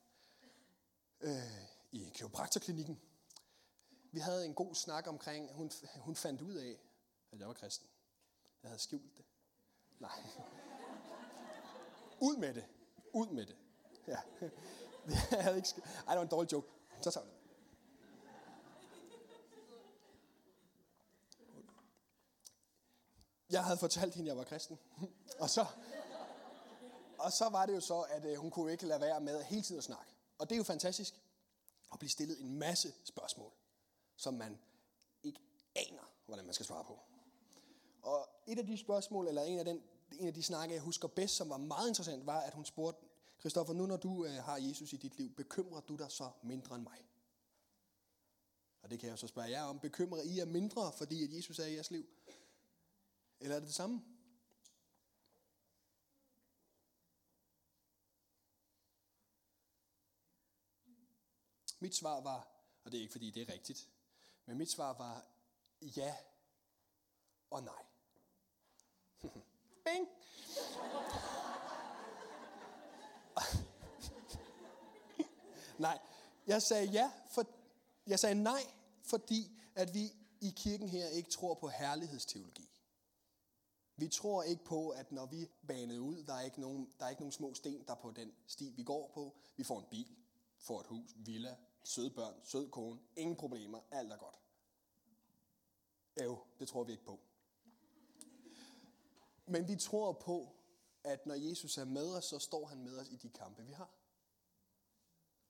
øh, 1.22 1.64
i 1.92 2.12
kiropraktorklinikken, 2.14 3.02
vi 4.12 4.20
havde 4.20 4.46
en 4.46 4.54
god 4.54 4.76
snak 4.76 5.08
omkring, 5.08 5.54
hun, 5.54 5.72
hun 5.96 6.16
fandt 6.16 6.42
ud 6.42 6.56
af, 6.56 6.80
at 7.32 7.40
jeg 7.40 7.48
var 7.48 7.54
kristen. 7.54 7.88
Jeg 8.64 8.70
havde 8.70 8.80
skjult 8.80 9.18
det. 9.18 9.26
Nej. 10.00 10.24
Ud 12.20 12.38
med 12.38 12.54
det. 12.54 12.66
Ud 13.14 13.28
med 13.28 13.46
det. 13.46 13.58
Ja. 14.08 14.18
Jeg 15.32 15.44
havde 15.44 15.56
ikke 15.56 15.70
skjult. 15.70 15.86
Ej, 15.86 16.14
det 16.14 16.18
var 16.18 16.22
en 16.22 16.28
dårlig 16.28 16.52
joke. 16.52 16.68
Så 17.02 17.12
tager 17.12 17.26
vi 17.26 17.32
det. 17.32 17.38
Jeg 23.50 23.64
havde 23.64 23.78
fortalt 23.78 24.16
hende, 24.16 24.32
at 24.32 24.36
jeg 24.36 24.38
var 24.38 24.44
kristen. 24.44 24.80
Og 25.40 25.50
så, 25.50 25.66
og 27.18 27.32
så 27.32 27.50
var 27.50 27.66
det 27.66 27.76
jo 27.76 27.82
så, 27.82 28.02
at 28.02 28.26
øh, 28.26 28.36
hun 28.36 28.52
kunne 28.52 28.72
ikke 28.72 28.86
lade 28.86 29.02
være 29.02 29.22
med 29.22 29.44
hele 29.44 29.62
tiden 29.62 29.78
at 29.78 29.84
snakke. 29.84 30.14
Og 30.38 30.50
det 30.50 30.56
er 30.56 30.58
jo 30.58 30.64
fantastisk 30.64 31.22
at 31.94 32.00
blive 32.00 32.10
stillet 32.10 32.42
en 32.42 32.60
masse 32.60 32.94
spørgsmål, 33.04 33.52
som 34.22 34.34
man 34.34 34.60
ikke 35.24 35.40
aner, 35.76 36.14
hvordan 36.26 36.46
man 36.46 36.54
skal 36.54 36.66
svare 36.66 36.84
på. 36.84 37.00
Og 38.02 38.30
et 38.48 38.60
af 38.60 38.66
de 38.66 38.78
spørgsmål, 38.78 39.28
eller 39.28 39.42
en 39.42 39.60
af, 39.60 39.66
den, 39.66 39.84
en 40.20 40.28
af 40.28 40.34
de 40.34 40.44
snakke, 40.44 40.76
jeg 40.76 40.82
husker 40.82 41.08
bedst, 41.08 41.36
som 41.36 41.50
var 41.50 41.58
meget 41.58 41.88
interessant, 41.88 42.26
var, 42.26 42.40
at 42.40 42.54
hun 42.54 42.66
spurgte, 42.66 43.06
Kristoffer, 43.38 43.74
nu 43.74 43.86
når 43.86 43.98
du 43.98 44.26
øh, 44.26 44.32
har 44.32 44.58
Jesus 44.58 44.94
i 44.94 44.98
dit 44.98 45.18
liv, 45.18 45.30
bekymrer 45.36 45.82
du 45.82 45.96
dig 45.96 46.12
så 46.12 46.32
mindre 46.44 46.76
end 46.76 46.84
mig? 46.84 47.08
Og 48.82 48.90
det 48.92 49.00
kan 49.00 49.10
jeg 49.10 49.20
så 49.20 49.28
spørge 49.28 49.50
jer 49.50 49.64
om. 49.64 49.80
Bekymrer 49.80 50.22
I 50.22 50.38
jer 50.38 50.46
mindre, 50.46 50.92
fordi 50.98 51.24
at 51.24 51.34
Jesus 51.34 51.60
er 51.60 51.66
i 51.66 51.74
jeres 51.74 51.92
liv? 51.92 52.06
Eller 53.40 53.56
er 53.56 53.60
det 53.60 53.68
det 53.68 53.76
samme? 53.76 54.02
Mit 61.80 61.96
svar 61.96 62.22
var, 62.22 62.48
og 62.84 62.92
det 62.92 62.98
er 62.98 63.02
ikke 63.02 63.12
fordi 63.12 63.32
det 63.32 63.50
er 63.50 63.54
rigtigt, 63.54 63.90
men 64.46 64.58
mit 64.58 64.72
svar 64.72 64.94
var 64.94 65.26
ja 65.82 66.16
og 67.50 67.64
nej. 67.64 67.84
Bing! 69.86 70.08
nej, 75.80 76.00
jeg 76.48 76.62
sagde 76.62 76.86
ja, 76.86 77.12
for, 77.30 77.48
jeg 78.08 78.20
sagde 78.20 78.44
nej, 78.44 78.62
fordi 79.04 79.62
at 79.76 79.94
vi 79.94 80.12
i 80.42 80.54
kirken 80.56 80.90
her 80.90 81.08
ikke 81.08 81.30
tror 81.30 81.54
på 81.54 81.68
herlighedsteologi. 81.68 82.70
Vi 83.96 84.08
tror 84.08 84.44
ikke 84.44 84.64
på, 84.64 84.90
at 84.90 85.12
når 85.12 85.26
vi 85.26 85.48
banede 85.68 86.02
ud, 86.02 86.24
der 86.24 86.34
er 86.34 86.42
ikke 86.42 86.62
nogen, 86.62 86.94
der 87.00 87.06
er 87.06 87.10
ikke 87.10 87.22
nogen 87.22 87.32
små 87.32 87.54
sten, 87.54 87.84
der 87.88 87.96
på 87.96 88.12
den 88.12 88.34
sti, 88.48 88.70
vi 88.70 88.84
går 88.84 89.12
på. 89.14 89.36
Vi 89.58 89.64
får 89.64 89.80
en 89.80 89.86
bil, 89.90 90.16
får 90.58 90.80
et 90.80 90.88
hus, 90.88 91.10
villa, 91.16 91.58
søde 91.84 92.10
børn, 92.10 92.42
sød 92.44 92.70
kone, 92.70 93.00
ingen 93.16 93.38
problemer, 93.38 93.82
alt 93.92 94.12
er 94.12 94.18
godt. 94.18 94.40
Jo, 96.24 96.40
det 96.60 96.68
tror 96.68 96.84
vi 96.84 96.92
ikke 96.92 97.04
på. 97.04 97.20
Men 99.46 99.68
vi 99.68 99.76
tror 99.76 100.14
på, 100.14 100.56
at 101.04 101.26
når 101.26 101.36
Jesus 101.36 101.78
er 101.78 101.86
med 101.86 102.16
os, 102.16 102.26
så 102.26 102.40
står 102.40 102.66
han 102.66 102.84
med 102.84 102.98
os 102.98 103.10
i 103.10 103.16
de 103.16 103.30
kampe, 103.30 103.66
vi 103.66 103.72
har. 103.72 103.90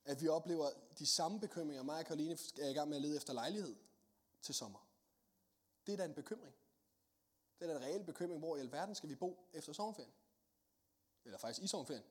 At 0.06 0.22
vi 0.22 0.28
oplever 0.28 0.70
de 1.00 1.06
samme 1.06 1.40
bekymringer. 1.40 1.84
Mig 1.84 2.00
og 2.00 2.06
Karoline 2.06 2.38
er 2.60 2.70
i 2.70 2.74
gang 2.74 2.90
med 2.90 2.98
at 2.98 3.02
lede 3.02 3.16
efter 3.16 3.34
lejlighed 3.34 3.76
til 4.42 4.56
sommer. 4.56 4.88
Det 5.86 5.94
er 5.94 5.98
da 5.98 6.06
en 6.06 6.14
bekymring. 6.14 6.56
Det 7.60 7.70
er 7.70 7.74
da 7.74 7.80
en 7.80 7.86
reel 7.86 8.04
bekymring, 8.04 8.40
hvor 8.40 8.56
i 8.56 8.60
alverden 8.60 8.96
skal 8.96 9.10
vi 9.10 9.16
bo 9.16 9.50
efter 9.54 9.74
sommerferien. 9.74 10.14
Eller 11.26 11.38
faktisk 11.38 11.64
i 11.64 11.68
sommerferien. 11.68 12.06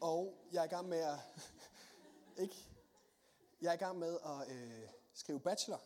Og 0.00 0.48
jeg 0.52 0.60
er 0.60 0.64
i 0.64 0.68
gang 0.68 0.88
med 0.88 0.98
at 0.98 1.18
ikke? 2.38 2.68
Jeg 3.60 3.68
er 3.68 3.74
i 3.74 3.76
gang 3.76 3.98
med 3.98 4.18
at 4.24 4.50
øh, 4.50 4.88
skrive 5.14 5.40
bachelor. 5.40 5.80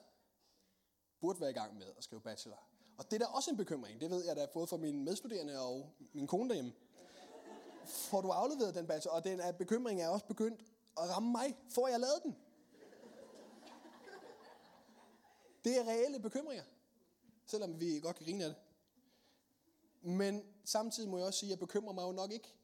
Burde 1.20 1.40
være 1.40 1.50
i 1.50 1.54
gang 1.54 1.78
med 1.78 1.86
at 1.98 2.04
skrive 2.04 2.20
bachelor. 2.20 2.62
Og 2.98 3.10
det 3.10 3.12
er 3.12 3.26
da 3.26 3.32
også 3.32 3.50
en 3.50 3.56
bekymring. 3.56 4.00
Det 4.00 4.10
ved 4.10 4.24
jeg 4.24 4.36
da 4.36 4.46
både 4.46 4.66
for 4.66 4.76
mine 4.76 5.04
medstuderende 5.04 5.60
og 5.60 5.92
min 6.12 6.26
kone 6.26 6.48
derhjemme. 6.48 6.72
Får 7.84 8.20
du 8.20 8.28
afleveret 8.28 8.74
den 8.74 8.86
bachelor? 8.86 9.14
Og 9.14 9.24
den 9.24 9.40
er, 9.40 9.52
bekymring 9.52 10.02
er 10.02 10.08
også 10.08 10.26
begyndt 10.26 10.60
at 10.96 11.08
ramme 11.08 11.32
mig. 11.32 11.58
Får 11.70 11.88
jeg 11.88 12.00
lavet 12.00 12.22
den? 12.22 12.36
Det 15.64 15.78
er 15.78 15.84
reelle 15.84 16.20
bekymringer. 16.20 16.64
Selvom 17.46 17.80
vi 17.80 18.00
godt 18.00 18.16
kan 18.16 18.26
grine 18.26 18.44
af 18.44 18.50
det. 18.50 18.58
Men 20.02 20.44
samtidig 20.64 21.08
må 21.08 21.18
jeg 21.18 21.26
også 21.26 21.38
sige, 21.38 21.48
at 21.48 21.50
jeg 21.50 21.58
bekymrer 21.58 21.92
mig 21.92 22.02
jo 22.02 22.12
nok 22.12 22.32
ikke. 22.32 22.54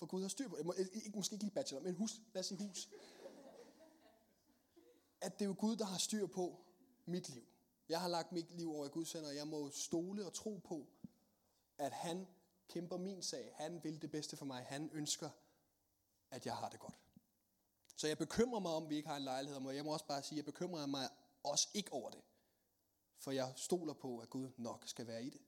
For 0.00 0.06
Gud 0.06 0.22
har 0.22 0.28
styr 0.28 0.48
på 0.48 0.56
Må, 0.64 0.72
Ikke, 0.72 1.10
måske 1.14 1.34
ikke 1.34 1.44
lige 1.44 1.54
bachelor, 1.54 1.82
men 1.82 1.94
hus. 1.94 2.20
Lad 2.32 2.40
os 2.40 2.46
sige 2.46 2.58
hus. 2.58 2.88
At 5.20 5.32
det 5.32 5.44
er 5.44 5.46
jo 5.46 5.54
Gud, 5.58 5.76
der 5.76 5.84
har 5.84 5.98
styr 5.98 6.26
på 6.26 6.60
mit 7.06 7.28
liv. 7.28 7.44
Jeg 7.88 8.00
har 8.00 8.08
lagt 8.08 8.32
mit 8.32 8.50
liv 8.50 8.74
over 8.74 8.86
i 8.86 8.88
Guds 8.88 9.12
hænder, 9.12 9.28
og 9.28 9.36
jeg 9.36 9.46
må 9.46 9.70
stole 9.70 10.26
og 10.26 10.32
tro 10.32 10.60
på, 10.64 10.86
at 11.78 11.92
han 11.92 12.26
kæmper 12.68 12.96
min 12.96 13.22
sag. 13.22 13.52
Han 13.54 13.84
vil 13.84 14.02
det 14.02 14.10
bedste 14.10 14.36
for 14.36 14.44
mig. 14.44 14.64
Han 14.64 14.90
ønsker, 14.92 15.30
at 16.30 16.46
jeg 16.46 16.56
har 16.56 16.68
det 16.68 16.80
godt. 16.80 16.98
Så 17.96 18.06
jeg 18.06 18.18
bekymrer 18.18 18.60
mig 18.60 18.72
om, 18.72 18.84
at 18.84 18.90
vi 18.90 18.96
ikke 18.96 19.08
har 19.08 19.16
en 19.16 19.22
lejlighed. 19.22 19.66
Og 19.66 19.76
jeg 19.76 19.84
må 19.84 19.92
også 19.92 20.06
bare 20.06 20.22
sige, 20.22 20.36
at 20.36 20.36
jeg 20.36 20.44
bekymrer 20.44 20.86
mig 20.86 21.08
også 21.42 21.68
ikke 21.74 21.92
over 21.92 22.10
det. 22.10 22.20
For 23.18 23.30
jeg 23.30 23.52
stoler 23.56 23.92
på, 23.92 24.18
at 24.18 24.30
Gud 24.30 24.50
nok 24.56 24.82
skal 24.86 25.06
være 25.06 25.24
i 25.24 25.30
det. 25.30 25.40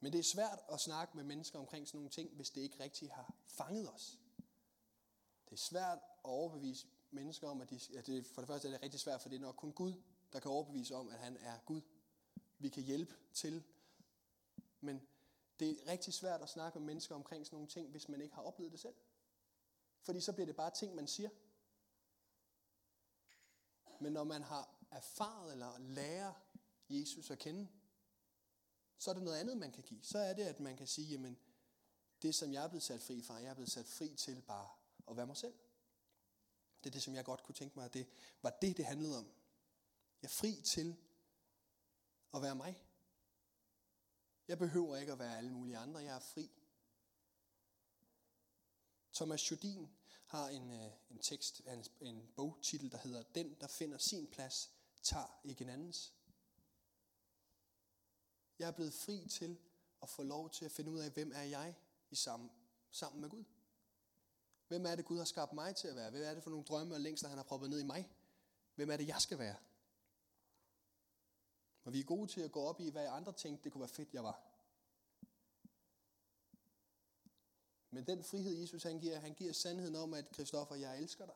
Men 0.00 0.12
det 0.12 0.18
er 0.18 0.22
svært 0.22 0.60
at 0.72 0.80
snakke 0.80 1.16
med 1.16 1.24
mennesker 1.24 1.58
omkring 1.58 1.88
sådan 1.88 1.98
nogle 1.98 2.10
ting, 2.10 2.34
hvis 2.34 2.50
det 2.50 2.60
ikke 2.60 2.80
rigtigt 2.80 3.12
har 3.12 3.34
fanget 3.46 3.94
os. 3.94 4.18
Det 5.44 5.52
er 5.52 5.56
svært 5.56 5.98
at 5.98 6.24
overbevise 6.24 6.86
mennesker 7.10 7.48
om, 7.48 7.60
at, 7.60 7.70
de, 7.70 7.80
at 7.96 8.06
det, 8.06 8.26
for 8.26 8.40
det 8.40 8.46
første 8.46 8.68
er 8.68 8.72
det 8.72 8.82
rigtig 8.82 9.00
svært, 9.00 9.22
for 9.22 9.28
det 9.28 9.36
er 9.36 9.40
nok 9.40 9.56
kun 9.56 9.72
Gud, 9.72 10.02
der 10.32 10.40
kan 10.40 10.50
overbevise 10.50 10.94
om, 10.94 11.08
at 11.08 11.18
han 11.18 11.36
er 11.36 11.58
Gud. 11.66 11.80
Vi 12.58 12.68
kan 12.68 12.82
hjælpe 12.82 13.14
til, 13.34 13.64
men 14.80 15.08
det 15.60 15.70
er 15.70 15.92
rigtig 15.92 16.14
svært 16.14 16.42
at 16.42 16.48
snakke 16.48 16.78
med 16.78 16.86
mennesker 16.86 17.14
omkring 17.14 17.46
sådan 17.46 17.56
nogle 17.56 17.68
ting, 17.68 17.90
hvis 17.90 18.08
man 18.08 18.20
ikke 18.20 18.34
har 18.34 18.42
oplevet 18.42 18.72
det 18.72 18.80
selv. 18.80 18.94
Fordi 20.02 20.20
så 20.20 20.32
bliver 20.32 20.46
det 20.46 20.56
bare 20.56 20.70
ting, 20.70 20.94
man 20.94 21.06
siger. 21.06 21.30
Men 24.00 24.12
når 24.12 24.24
man 24.24 24.42
har 24.42 24.68
erfaret 24.90 25.52
eller 25.52 25.78
lærer 25.78 26.32
Jesus 26.88 27.30
at 27.30 27.38
kende, 27.38 27.68
så 28.98 29.10
er 29.10 29.14
det 29.14 29.22
noget 29.22 29.38
andet, 29.38 29.56
man 29.56 29.72
kan 29.72 29.82
give. 29.82 30.02
Så 30.02 30.18
er 30.18 30.32
det, 30.32 30.42
at 30.42 30.60
man 30.60 30.76
kan 30.76 30.86
sige, 30.86 31.08
jamen, 31.08 31.38
det 32.22 32.34
som 32.34 32.52
jeg 32.52 32.64
er 32.64 32.68
blevet 32.68 32.82
sat 32.82 33.02
fri 33.02 33.22
fra, 33.22 33.34
jeg 33.34 33.50
er 33.50 33.54
blevet 33.54 33.70
sat 33.72 33.86
fri 33.86 34.14
til 34.14 34.42
bare 34.42 34.68
at 35.10 35.16
være 35.16 35.26
mig 35.26 35.36
selv. 35.36 35.54
Det 36.84 36.90
er 36.90 36.92
det, 36.92 37.02
som 37.02 37.14
jeg 37.14 37.24
godt 37.24 37.42
kunne 37.42 37.54
tænke 37.54 37.76
mig, 37.76 37.84
at 37.84 37.94
det 37.94 38.06
var 38.42 38.58
det, 38.62 38.76
det 38.76 38.86
handlede 38.86 39.18
om. 39.18 39.24
Jeg 40.22 40.28
er 40.28 40.32
fri 40.32 40.62
til 40.64 40.96
at 42.34 42.42
være 42.42 42.54
mig. 42.54 42.84
Jeg 44.48 44.58
behøver 44.58 44.96
ikke 44.96 45.12
at 45.12 45.18
være 45.18 45.38
alle 45.38 45.52
mulige 45.52 45.78
andre. 45.78 46.00
Jeg 46.00 46.16
er 46.16 46.20
fri. 46.20 46.50
Thomas 49.14 49.50
Jodin 49.50 49.88
har 50.26 50.48
en, 50.48 50.70
øh, 50.70 50.90
en 51.10 51.18
tekst, 51.18 51.60
en, 51.66 51.84
en 52.00 52.32
bogtitel, 52.36 52.92
der 52.92 52.98
hedder 52.98 53.22
Den, 53.22 53.56
der 53.60 53.66
finder 53.66 53.98
sin 53.98 54.26
plads, 54.26 54.70
tager 55.02 55.40
ikke 55.44 55.64
en 55.64 55.70
andens. 55.70 56.14
Jeg 58.58 58.68
er 58.68 58.72
blevet 58.72 58.94
fri 58.94 59.28
til 59.28 59.58
at 60.02 60.08
få 60.08 60.22
lov 60.22 60.50
til 60.50 60.64
at 60.64 60.70
finde 60.70 60.90
ud 60.90 60.98
af, 60.98 61.10
hvem 61.10 61.32
er 61.34 61.42
jeg 61.42 61.76
i 62.10 62.14
sammen, 62.14 62.50
sammen 62.90 63.20
med 63.20 63.30
Gud. 63.30 63.44
Hvem 64.68 64.86
er 64.86 64.94
det, 64.94 65.04
Gud 65.04 65.18
har 65.18 65.24
skabt 65.24 65.52
mig 65.52 65.76
til 65.76 65.88
at 65.88 65.96
være? 65.96 66.10
Hvem 66.10 66.22
er 66.22 66.34
det 66.34 66.42
for 66.42 66.50
nogle 66.50 66.64
drømme 66.64 66.94
og 66.94 67.00
længsler, 67.00 67.28
han 67.28 67.38
har 67.38 67.44
proppet 67.44 67.70
ned 67.70 67.80
i 67.80 67.84
mig? 67.84 68.10
Hvem 68.74 68.90
er 68.90 68.96
det, 68.96 69.08
jeg 69.08 69.20
skal 69.20 69.38
være? 69.38 69.56
Og 71.84 71.92
vi 71.92 72.00
er 72.00 72.04
gode 72.04 72.26
til 72.30 72.40
at 72.40 72.52
gå 72.52 72.60
op 72.60 72.80
i, 72.80 72.90
hvad 72.90 73.06
andre 73.06 73.32
tænkte, 73.32 73.64
det 73.64 73.72
kunne 73.72 73.80
være 73.80 73.88
fedt, 73.88 74.14
jeg 74.14 74.24
var. 74.24 74.42
Men 77.90 78.06
den 78.06 78.24
frihed, 78.24 78.56
Jesus 78.56 78.82
han 78.82 79.00
giver, 79.00 79.18
han 79.18 79.34
giver 79.34 79.52
sandheden 79.52 79.96
om, 79.96 80.14
at 80.14 80.30
Kristoffer, 80.30 80.74
jeg 80.74 80.98
elsker 80.98 81.26
dig. 81.26 81.34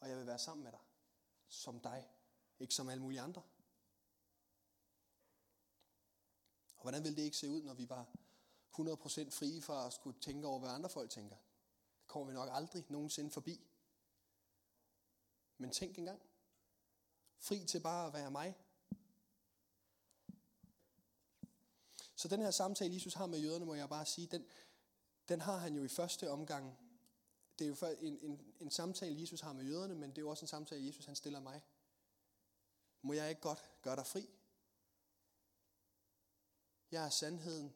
Og 0.00 0.08
jeg 0.08 0.18
vil 0.18 0.26
være 0.26 0.38
sammen 0.38 0.64
med 0.64 0.72
dig. 0.72 0.80
Som 1.48 1.80
dig. 1.80 2.08
Ikke 2.58 2.74
som 2.74 2.88
alle 2.88 3.02
mulige 3.02 3.20
andre. 3.20 3.42
Og 6.78 6.82
hvordan 6.82 7.04
ville 7.04 7.16
det 7.16 7.22
ikke 7.22 7.36
se 7.36 7.48
ud, 7.50 7.62
når 7.62 7.74
vi 7.74 7.88
var 7.88 8.06
100% 8.78 9.30
frie 9.30 9.62
fra 9.62 9.86
at 9.86 9.92
skulle 9.92 10.20
tænke 10.20 10.46
over, 10.46 10.58
hvad 10.58 10.70
andre 10.70 10.90
folk 10.90 11.10
tænker? 11.10 11.36
Det 12.00 12.08
kommer 12.08 12.28
vi 12.28 12.34
nok 12.34 12.48
aldrig 12.52 12.84
nogensinde 12.88 13.30
forbi. 13.30 13.66
Men 15.58 15.70
tænk 15.70 15.98
engang. 15.98 16.22
Fri 17.38 17.64
til 17.64 17.80
bare 17.80 18.06
at 18.06 18.12
være 18.12 18.30
mig. 18.30 18.56
Så 22.14 22.28
den 22.28 22.40
her 22.40 22.50
samtale, 22.50 22.94
Jesus 22.94 23.14
har 23.14 23.26
med 23.26 23.38
jøderne, 23.38 23.64
må 23.64 23.74
jeg 23.74 23.88
bare 23.88 24.06
sige, 24.06 24.26
den, 24.26 24.46
den 25.28 25.40
har 25.40 25.56
han 25.56 25.74
jo 25.74 25.84
i 25.84 25.88
første 25.88 26.30
omgang. 26.30 26.78
Det 27.58 27.64
er 27.64 27.68
jo 27.68 27.96
en, 28.00 28.18
en, 28.22 28.54
en 28.60 28.70
samtale, 28.70 29.20
Jesus 29.20 29.40
har 29.40 29.52
med 29.52 29.64
jøderne, 29.64 29.94
men 29.94 30.10
det 30.10 30.18
er 30.18 30.22
jo 30.22 30.30
også 30.30 30.44
en 30.44 30.48
samtale, 30.48 30.86
Jesus 30.86 31.06
han 31.06 31.16
stiller 31.16 31.40
mig. 31.40 31.62
Må 33.02 33.12
jeg 33.12 33.28
ikke 33.28 33.40
godt 33.40 33.70
gøre 33.82 33.96
dig 33.96 34.06
fri? 34.06 34.28
Jeg 36.90 37.04
er 37.04 37.10
sandheden, 37.10 37.74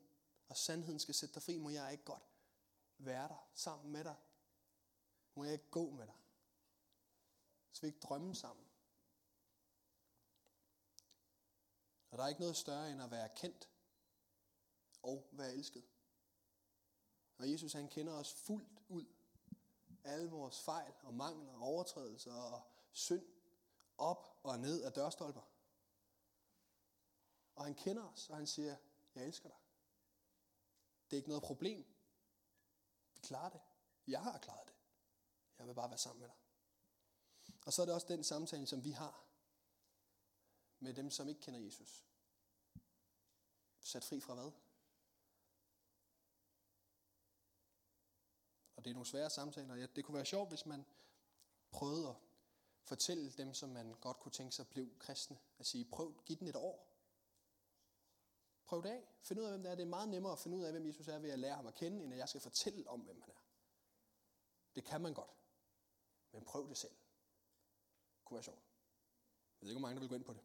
og 0.49 0.57
sandheden 0.57 0.99
skal 0.99 1.15
sætte 1.15 1.35
dig 1.35 1.43
fri. 1.43 1.59
Må 1.59 1.71
jeg 1.71 1.93
ikke 1.93 2.05
godt 2.05 2.23
være 2.99 3.29
der 3.29 3.49
sammen 3.55 3.93
med 3.93 4.05
dig? 4.05 4.17
Må 5.35 5.45
jeg 5.45 5.53
ikke 5.53 5.71
gå 5.71 5.91
med 5.91 6.07
dig? 6.07 6.15
Så 7.73 7.81
vi 7.81 7.87
ikke 7.87 8.01
drømme 8.01 8.35
sammen. 8.35 8.67
Og 12.11 12.19
der 12.19 12.25
er 12.25 12.29
ikke 12.29 12.41
noget 12.41 12.57
større 12.57 12.91
end 12.91 13.03
at 13.03 13.11
være 13.11 13.29
kendt 13.37 13.69
og 15.03 15.29
være 15.33 15.53
elsket. 15.53 15.85
Og 17.39 17.51
Jesus 17.51 17.73
han 17.73 17.89
kender 17.89 18.13
os 18.13 18.33
fuldt 18.33 18.83
ud. 18.89 19.07
Alle 20.05 20.31
vores 20.31 20.61
fejl 20.61 20.93
og 21.03 21.15
mangler 21.15 21.53
og 21.53 21.63
overtrædelser 21.63 22.33
og 22.33 22.63
synd 22.93 23.27
op 23.99 24.41
og 24.43 24.59
ned 24.59 24.83
af 24.83 24.93
dørstolper. 24.93 25.43
Og 27.55 27.65
han 27.65 27.75
kender 27.75 28.03
os, 28.03 28.31
og 28.31 28.37
han 28.37 28.47
siger, 28.47 28.77
jeg 29.15 29.25
elsker 29.25 29.49
dig. 29.49 29.59
Det 31.05 31.17
er 31.17 31.19
ikke 31.19 31.29
noget 31.29 31.43
problem. 31.43 31.87
Vi 33.15 33.21
klarer 33.21 33.51
det. 33.51 33.61
Jeg 34.07 34.23
har 34.23 34.39
klaret 34.39 34.69
det. 34.69 34.75
Jeg 35.59 35.67
vil 35.67 35.75
bare 35.75 35.91
være 35.91 35.99
sammen 35.99 36.21
med 36.21 36.29
dig. 36.29 36.37
Og 37.67 37.73
så 37.73 37.83
er 37.83 37.87
det 37.87 37.95
også 37.95 38.07
den 38.07 38.25
samtale, 38.25 38.67
som 38.67 38.85
vi 38.85 38.91
har 38.91 39.25
med 40.79 40.95
dem, 40.95 41.11
som 41.11 41.29
ikke 41.29 41.41
kender 41.41 41.61
Jesus. 41.61 42.07
Sat 43.81 44.05
fri 44.05 44.21
fra 44.21 44.35
hvad? 44.35 44.53
Og 48.77 48.85
det 48.85 48.91
er 48.91 48.95
nogle 48.95 49.07
svære 49.07 49.31
samtaler. 49.31 49.87
Det 49.87 50.05
kunne 50.05 50.15
være 50.15 50.25
sjovt, 50.25 50.49
hvis 50.49 50.67
man 50.67 50.87
prøvede 51.71 52.09
at 52.09 52.17
fortælle 52.83 53.33
dem, 53.33 53.55
som 53.55 53.69
man 53.69 53.95
godt 54.01 54.21
kunne 54.21 54.33
tænke 54.33 54.55
sig 54.55 54.69
blev 54.69 54.99
kristne, 54.99 55.39
at 55.59 55.67
sige, 55.67 55.85
prøv, 55.85 56.23
giv 56.27 56.37
den 56.37 56.47
et 56.47 56.57
år. 56.57 56.92
Prøv 58.73 58.83
det 58.83 58.89
af. 58.89 59.05
Find 59.23 59.41
ud 59.41 59.45
af, 59.45 59.51
hvem 59.51 59.63
det 59.63 59.71
er. 59.71 59.75
Det 59.75 59.83
er 59.83 59.89
meget 59.89 60.09
nemmere 60.09 60.33
at 60.33 60.39
finde 60.39 60.57
ud 60.57 60.63
af, 60.63 60.73
hvem 60.73 60.87
Jesus 60.87 61.09
er, 61.09 61.19
ved 61.19 61.31
at 61.31 61.39
lære 61.39 61.55
ham 61.55 61.67
at 61.67 61.75
kende, 61.75 62.05
end 62.05 62.13
at 62.13 62.19
jeg 62.19 62.29
skal 62.29 62.41
fortælle 62.41 62.89
om, 62.89 63.01
hvem 63.01 63.21
han 63.21 63.31
er. 63.31 63.41
Det 64.75 64.85
kan 64.85 65.01
man 65.01 65.15
godt. 65.15 65.31
Men 66.33 66.45
prøv 66.45 66.69
det 66.69 66.77
selv. 66.77 66.93
Det 68.17 68.25
kunne 68.25 68.35
være 68.35 68.43
sjovt. 68.43 68.59
Jeg 69.61 69.67
ved 69.67 69.71
ikke, 69.71 69.79
hvor 69.79 69.89
mange, 69.89 69.95
der 69.95 70.01
vil 70.01 70.09
gå 70.09 70.15
ind 70.15 70.25
på 70.25 70.33
det. 70.33 70.41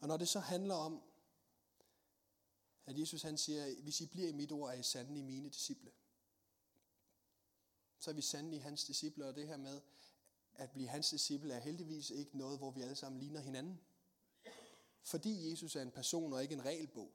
Og 0.00 0.08
når 0.08 0.16
det 0.16 0.28
så 0.28 0.40
handler 0.40 0.74
om, 0.74 1.02
at 2.86 2.98
Jesus 2.98 3.22
han 3.22 3.38
siger, 3.38 3.82
hvis 3.82 4.00
I 4.00 4.06
bliver 4.06 4.28
i 4.28 4.32
mit 4.32 4.52
ord, 4.52 4.70
er 4.70 4.74
I 4.74 4.82
sande 4.82 5.18
i 5.18 5.22
mine 5.22 5.50
disciple. 5.50 5.92
Så 7.98 8.10
er 8.10 8.14
vi 8.14 8.22
sande 8.22 8.56
i 8.56 8.58
hans 8.58 8.84
disciple, 8.84 9.26
og 9.26 9.34
det 9.34 9.46
her 9.46 9.56
med, 9.56 9.80
at 10.54 10.70
blive 10.70 10.88
hans 10.88 11.10
disciple 11.10 11.54
er 11.54 11.60
heldigvis 11.60 12.10
ikke 12.10 12.38
noget, 12.38 12.58
hvor 12.58 12.70
vi 12.70 12.82
alle 12.82 12.96
sammen 12.96 13.20
ligner 13.20 13.40
hinanden. 13.40 13.80
Fordi 15.04 15.50
Jesus 15.50 15.76
er 15.76 15.82
en 15.82 15.90
person 15.90 16.32
og 16.32 16.42
ikke 16.42 16.54
en 16.54 16.64
regelbog, 16.64 17.12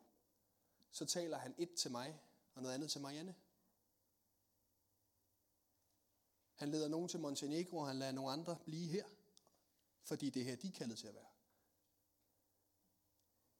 så 0.91 1.06
taler 1.06 1.38
han 1.38 1.56
et 1.58 1.73
til 1.73 1.91
mig 1.91 2.21
og 2.56 2.62
noget 2.62 2.75
andet 2.75 2.91
til 2.91 3.02
Marianne. 3.02 3.36
Han 6.56 6.69
leder 6.69 6.88
nogen 6.88 7.10
til 7.10 7.19
Montenegro, 7.19 7.78
og 7.78 7.88
han 7.88 7.99
lader 7.99 8.12
nogle 8.12 8.32
andre 8.32 8.58
blive 8.65 8.88
her. 8.88 9.06
Fordi 10.04 10.30
det 10.30 10.41
er 10.41 10.45
her, 10.45 10.56
de 10.56 10.67
er 10.67 10.71
kaldet 10.71 10.97
til 10.97 11.08
at 11.08 11.13
være. 11.13 11.28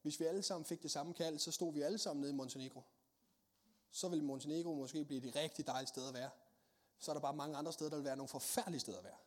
Hvis 0.02 0.20
vi 0.20 0.26
alle 0.26 0.44
sammen 0.44 0.66
fik 0.66 0.84
det 0.84 0.92
samme 0.92 1.14
kald, 1.14 1.40
så 1.40 1.52
stod 1.52 1.74
vi 1.74 1.82
alle 1.82 1.98
sammen 1.98 2.22
nede 2.22 2.32
i 2.32 2.36
Montenegro. 2.36 2.84
Så 3.92 4.10
ville 4.10 4.26
Montenegro 4.26 4.74
måske 4.74 5.06
blive 5.06 5.28
et 5.28 5.36
rigtig 5.36 5.68
dejligt 5.68 5.90
sted 5.90 6.08
at 6.08 6.14
være. 6.14 6.30
Så 7.00 7.12
er 7.12 7.14
der 7.14 7.22
bare 7.22 7.36
mange 7.36 7.58
andre 7.58 7.74
steder, 7.74 7.90
der 7.90 7.98
vil 7.98 8.06
være 8.06 8.18
nogle 8.18 8.28
forfærdelige 8.28 8.80
steder 8.80 8.98
at 8.98 9.04
være. 9.04 9.18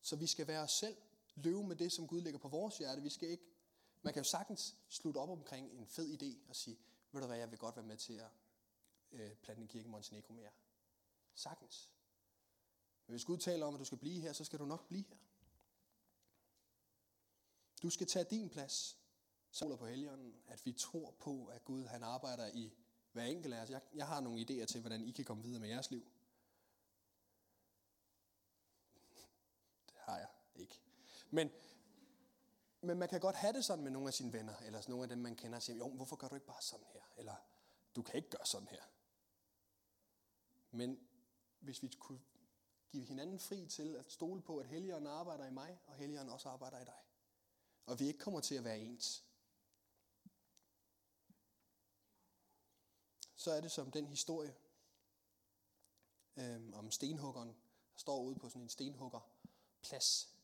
Så 0.00 0.16
vi 0.16 0.26
skal 0.26 0.46
være 0.46 0.60
os 0.60 0.72
selv, 0.72 0.96
løbe 1.42 1.64
med 1.64 1.76
det, 1.76 1.92
som 1.92 2.06
Gud 2.06 2.20
lægger 2.20 2.38
på 2.38 2.48
vores 2.48 2.78
hjerte. 2.78 3.02
Vi 3.02 3.08
skal 3.08 3.28
ikke, 3.28 3.44
man 4.02 4.12
kan 4.12 4.20
jo 4.22 4.28
sagtens 4.28 4.76
slutte 4.88 5.18
op 5.18 5.30
omkring 5.30 5.72
en 5.72 5.86
fed 5.86 6.22
idé 6.22 6.48
og 6.48 6.56
sige, 6.56 6.78
ved 7.12 7.20
du 7.20 7.26
hvad, 7.26 7.38
jeg 7.38 7.50
vil 7.50 7.58
godt 7.58 7.76
være 7.76 7.86
med 7.86 7.96
til 7.96 8.12
at 8.12 8.30
øh, 9.12 9.36
plante 9.36 9.62
en 9.62 9.68
kirke 9.68 9.86
i 9.86 9.88
Montenegro 9.88 10.32
mere. 10.32 10.50
Sagtens. 11.34 11.90
Men 13.06 13.12
hvis 13.12 13.24
Gud 13.24 13.38
taler 13.38 13.66
om, 13.66 13.74
at 13.74 13.80
du 13.80 13.84
skal 13.84 13.98
blive 13.98 14.20
her, 14.20 14.32
så 14.32 14.44
skal 14.44 14.58
du 14.58 14.64
nok 14.64 14.88
blive 14.88 15.04
her. 15.08 15.16
Du 17.82 17.90
skal 17.90 18.06
tage 18.06 18.24
din 18.24 18.50
plads. 18.50 18.98
Soler 19.50 19.76
på 19.76 19.86
helgen, 19.86 20.34
at 20.46 20.66
vi 20.66 20.72
tror 20.72 21.10
på, 21.10 21.46
at 21.46 21.64
Gud 21.64 21.86
han 21.86 22.02
arbejder 22.02 22.46
i 22.54 22.72
hver 23.12 23.24
enkelt 23.24 23.54
af 23.54 23.62
os. 23.62 23.70
Jeg, 23.70 23.80
jeg 23.94 24.06
har 24.06 24.20
nogle 24.20 24.40
idéer 24.40 24.64
til, 24.64 24.80
hvordan 24.80 25.04
I 25.04 25.10
kan 25.10 25.24
komme 25.24 25.42
videre 25.42 25.60
med 25.60 25.68
jeres 25.68 25.90
liv. 25.90 26.06
Det 29.86 29.96
har 29.96 30.18
jeg 30.18 30.28
ikke. 30.54 30.80
Men, 31.30 31.50
men 32.80 32.98
man 32.98 33.08
kan 33.08 33.20
godt 33.20 33.36
have 33.36 33.52
det 33.52 33.64
sådan 33.64 33.84
med 33.84 33.90
nogle 33.90 34.08
af 34.08 34.14
sine 34.14 34.32
venner, 34.32 34.56
eller 34.56 34.82
nogle 34.88 35.02
af 35.02 35.08
dem, 35.08 35.18
man 35.18 35.36
kender, 35.36 35.56
og 35.56 35.62
siger, 35.62 35.76
jo, 35.76 35.88
hvorfor 35.88 36.16
gør 36.16 36.28
du 36.28 36.34
ikke 36.34 36.46
bare 36.46 36.62
sådan 36.62 36.86
her? 36.86 37.02
Eller, 37.16 37.34
du 37.96 38.02
kan 38.02 38.14
ikke 38.14 38.30
gøre 38.30 38.46
sådan 38.46 38.68
her. 38.68 38.82
Men 40.70 41.08
hvis 41.60 41.82
vi 41.82 41.88
kunne 41.88 42.20
give 42.90 43.04
hinanden 43.04 43.38
fri 43.38 43.66
til 43.66 43.96
at 43.96 44.12
stole 44.12 44.42
på, 44.42 44.58
at 44.58 44.66
Helligånden 44.66 45.10
arbejder 45.10 45.46
i 45.46 45.50
mig, 45.50 45.80
og 45.86 45.94
Helligånden 45.94 46.32
også 46.32 46.48
arbejder 46.48 46.80
i 46.80 46.84
dig. 46.84 47.02
Og 47.86 48.00
vi 48.00 48.06
ikke 48.06 48.18
kommer 48.18 48.40
til 48.40 48.54
at 48.54 48.64
være 48.64 48.78
ens. 48.78 49.24
Så 53.34 53.50
er 53.50 53.60
det 53.60 53.70
som 53.70 53.90
den 53.90 54.06
historie 54.06 54.54
øhm, 56.36 56.74
om 56.74 56.90
stenhuggeren, 56.90 57.48
der 57.48 57.98
står 57.98 58.22
ude 58.22 58.36
på 58.36 58.48
sådan 58.48 58.62
en 58.62 58.68
stenhuggerplads, 58.68 60.37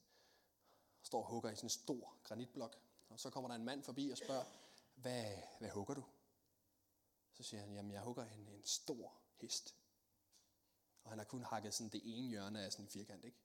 står 1.14 1.22
og 1.22 1.30
hugger 1.30 1.50
i 1.50 1.56
sådan 1.56 1.66
en 1.66 1.70
stor 1.70 2.16
granitblok. 2.24 2.76
Og 3.08 3.20
så 3.20 3.30
kommer 3.30 3.48
der 3.48 3.54
en 3.54 3.64
mand 3.64 3.82
forbi 3.82 4.10
og 4.10 4.18
spørger, 4.18 4.44
hvad, 4.94 5.36
hvad 5.58 5.70
hugger 5.70 5.94
du? 5.94 6.04
Så 7.32 7.42
siger 7.42 7.60
han, 7.60 7.72
jamen 7.72 7.92
jeg 7.92 8.00
hugger 8.00 8.24
en, 8.24 8.48
en 8.48 8.64
stor 8.64 9.12
hest. 9.40 9.74
Og 11.04 11.10
han 11.10 11.18
har 11.18 11.24
kun 11.24 11.42
hakket 11.42 11.74
sådan 11.74 11.90
det 11.90 12.00
ene 12.04 12.28
hjørne 12.28 12.64
af 12.64 12.72
sådan 12.72 12.84
en 12.84 12.88
firkant, 12.88 13.24
ikke? 13.24 13.38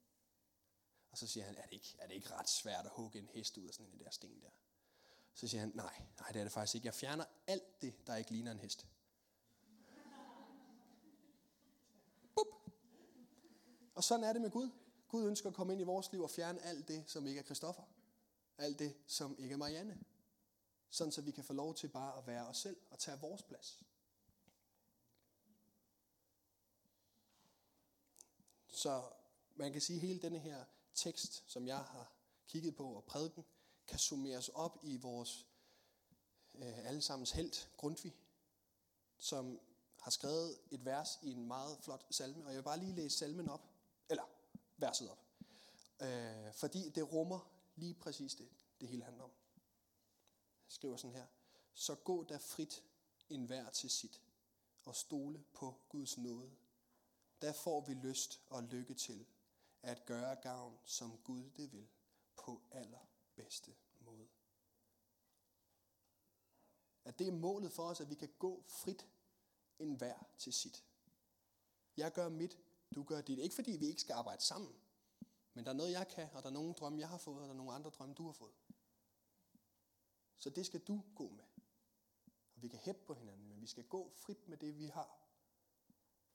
Og 1.12 1.18
så 1.18 1.28
siger 1.28 1.46
han, 1.46 1.56
er 1.58 1.66
det, 1.66 1.74
ikke, 1.74 1.96
er 2.00 2.08
det 2.08 2.16
ikke 2.16 2.32
ret 2.32 2.50
svært 2.50 2.86
at 2.86 2.92
hugge 2.92 3.20
en 3.20 3.30
hest 3.34 3.58
ud 3.58 3.68
af 3.68 3.74
sådan 3.74 3.92
en 3.92 4.00
der 4.00 4.10
sten 4.10 4.42
der? 4.42 4.50
Så 5.34 5.48
siger 5.48 5.62
han, 5.62 5.72
nej, 5.76 6.02
nej, 6.20 6.28
det 6.28 6.40
er 6.40 6.44
det 6.44 6.52
faktisk 6.52 6.76
ikke. 6.76 6.86
Jeg 6.86 6.94
fjerner 6.94 7.26
alt 7.48 7.82
det, 7.82 8.08
der 8.08 8.16
ikke 8.16 8.32
ligner 8.32 8.52
en 8.52 8.60
hest. 8.60 8.88
Bup. 12.36 12.48
Og 13.96 14.04
sådan 14.04 14.24
er 14.24 14.34
det 14.34 14.42
med 14.42 14.52
Gud. 14.52 14.70
Gud 15.10 15.28
ønsker 15.28 15.50
at 15.50 15.56
komme 15.56 15.74
ind 15.74 15.82
i 15.82 15.86
vores 15.86 16.12
liv 16.12 16.22
og 16.22 16.30
fjerne 16.30 16.62
alt 16.62 16.88
det, 16.88 17.04
som 17.08 17.28
ikke 17.28 17.40
er 17.40 17.44
Kristoffer. 17.44 17.84
Alt 18.58 18.80
det, 18.80 18.96
som 19.08 19.36
ikke 19.40 19.54
er 19.54 19.58
Marianne. 19.58 20.00
Sådan 20.90 21.12
så 21.12 21.22
vi 21.22 21.32
kan 21.32 21.44
få 21.44 21.54
lov 21.54 21.76
til 21.76 21.88
bare 21.88 22.18
at 22.18 22.28
være 22.28 22.48
os 22.48 22.58
selv 22.58 22.78
og 22.90 23.00
tage 23.00 23.20
vores 23.20 23.44
plads. 23.44 23.84
Så 28.68 29.04
man 29.56 29.72
kan 29.72 29.82
sige, 29.82 29.96
at 29.96 30.02
hele 30.02 30.22
denne 30.22 30.40
her 30.40 30.66
tekst, 30.94 31.52
som 31.52 31.68
jeg 31.68 31.78
har 31.78 32.12
kigget 32.48 32.76
på 32.76 32.94
og 32.94 33.04
prædiken, 33.04 33.46
kan 33.88 34.00
summeres 34.00 34.50
op 34.50 34.80
i 34.84 34.98
vores 34.98 35.48
øh, 36.56 36.88
allesammens 36.88 37.32
held, 37.32 37.78
Grundtvig, 37.78 38.16
som 39.18 39.60
har 40.00 40.12
skrevet 40.12 40.58
et 40.72 40.86
vers 40.86 41.20
i 41.22 41.32
en 41.32 41.48
meget 41.48 41.78
flot 41.82 42.06
salme. 42.12 42.46
Og 42.46 42.50
jeg 42.50 42.58
vil 42.58 42.64
bare 42.64 42.80
lige 42.80 42.96
læse 42.96 43.18
salmen 43.18 43.50
op, 43.50 43.70
eller 44.10 44.24
verset 44.80 45.10
op. 45.10 45.26
Øh, 46.02 46.54
fordi 46.54 46.90
det 46.90 47.12
rummer 47.12 47.52
lige 47.76 47.94
præcis 47.94 48.36
det, 48.36 48.50
det 48.82 48.90
hele 48.90 49.04
handler 49.04 49.24
om. 49.24 49.32
Jeg 50.66 50.72
skriver 50.72 50.98
sådan 50.98 51.16
her. 51.16 51.28
Så 51.74 51.96
gå 51.96 52.24
da 52.24 52.38
frit 52.38 52.84
en 53.30 53.50
til 53.72 53.90
sit, 53.90 54.22
og 54.86 54.96
stole 54.96 55.44
på 55.54 55.76
Guds 55.90 56.18
nåde 56.18 56.52
der 57.42 57.54
får 57.54 57.82
vi 57.82 57.94
lyst 57.94 58.42
og 58.50 58.64
lykke 58.64 58.94
til 58.94 59.26
at 59.82 60.06
gøre 60.06 60.36
gavn, 60.36 60.80
som 60.86 61.18
Gud 61.24 61.50
det 61.50 61.72
vil, 61.72 61.88
på 62.36 62.62
allerbedste 62.72 63.76
måde. 64.00 64.28
At 67.06 67.20
det 67.20 67.28
er 67.28 67.32
målet 67.32 67.72
for 67.72 67.84
os, 67.84 68.02
at 68.02 68.10
vi 68.10 68.16
kan 68.16 68.30
gå 68.40 68.64
frit 68.68 69.08
en 69.80 70.02
til 70.38 70.54
sit. 70.54 70.84
Jeg 71.98 72.12
gør 72.12 72.30
mit, 72.30 72.58
du 72.96 73.04
gør 73.04 73.22
dit. 73.22 73.40
Ikke 73.40 73.56
fordi 73.56 73.72
vi 73.72 73.86
ikke 73.86 74.02
skal 74.02 74.14
arbejde 74.14 74.44
sammen, 74.44 74.76
men 75.54 75.66
der 75.66 75.72
er 75.72 75.76
noget, 75.76 75.92
jeg 75.92 76.08
kan, 76.08 76.30
og 76.34 76.44
der 76.44 76.50
er 76.50 76.54
nogle 76.54 76.74
drømme, 76.74 77.00
jeg 77.00 77.10
har 77.10 77.18
fået, 77.18 77.38
og 77.38 77.44
der 77.44 77.54
er 77.54 77.58
nogle 77.58 77.74
andre 77.74 77.90
drømme, 77.90 78.16
du 78.16 78.26
har 78.26 78.32
fået. 78.32 78.54
Så 80.38 80.50
det 80.50 80.66
skal 80.66 80.80
du 80.80 81.04
gå 81.16 81.30
med. 81.30 81.44
Og 82.56 82.62
vi 82.62 82.68
kan 82.68 82.80
hæppe 82.80 83.02
på 83.06 83.14
hinanden, 83.14 83.48
men 83.48 83.62
vi 83.62 83.68
skal 83.68 83.84
gå 83.84 84.12
frit 84.16 84.48
med 84.48 84.58
det, 84.58 84.78
vi 84.78 84.86
har. 84.86 85.20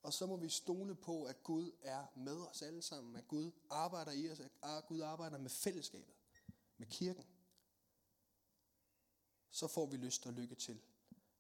Og 0.03 0.13
så 0.13 0.27
må 0.27 0.37
vi 0.37 0.49
stole 0.49 0.95
på, 0.95 1.25
at 1.25 1.43
Gud 1.43 1.73
er 1.83 2.07
med 2.17 2.47
os 2.47 2.63
alle 2.63 2.83
sammen, 2.83 3.17
at 3.17 3.29
Gud 3.29 3.51
arbejder 3.71 4.13
i 4.13 4.31
os, 4.31 4.41
at 4.41 4.87
Gud 4.87 5.01
arbejder 5.01 5.39
med 5.39 5.51
fællesskabet, 5.51 6.15
med 6.77 6.87
kirken. 6.87 7.25
Så 9.51 9.69
får 9.69 9.87
vi 9.87 9.97
lyst 9.97 10.27
og 10.27 10.33
lykke 10.33 10.55
til 10.55 10.83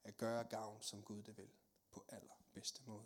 at 0.04 0.16
gøre 0.16 0.44
gavn, 0.44 0.82
som 0.82 1.02
Gud 1.02 1.22
det 1.22 1.36
vil, 1.36 1.50
på 1.90 2.04
allerbedste 2.08 2.82
måde. 2.86 3.04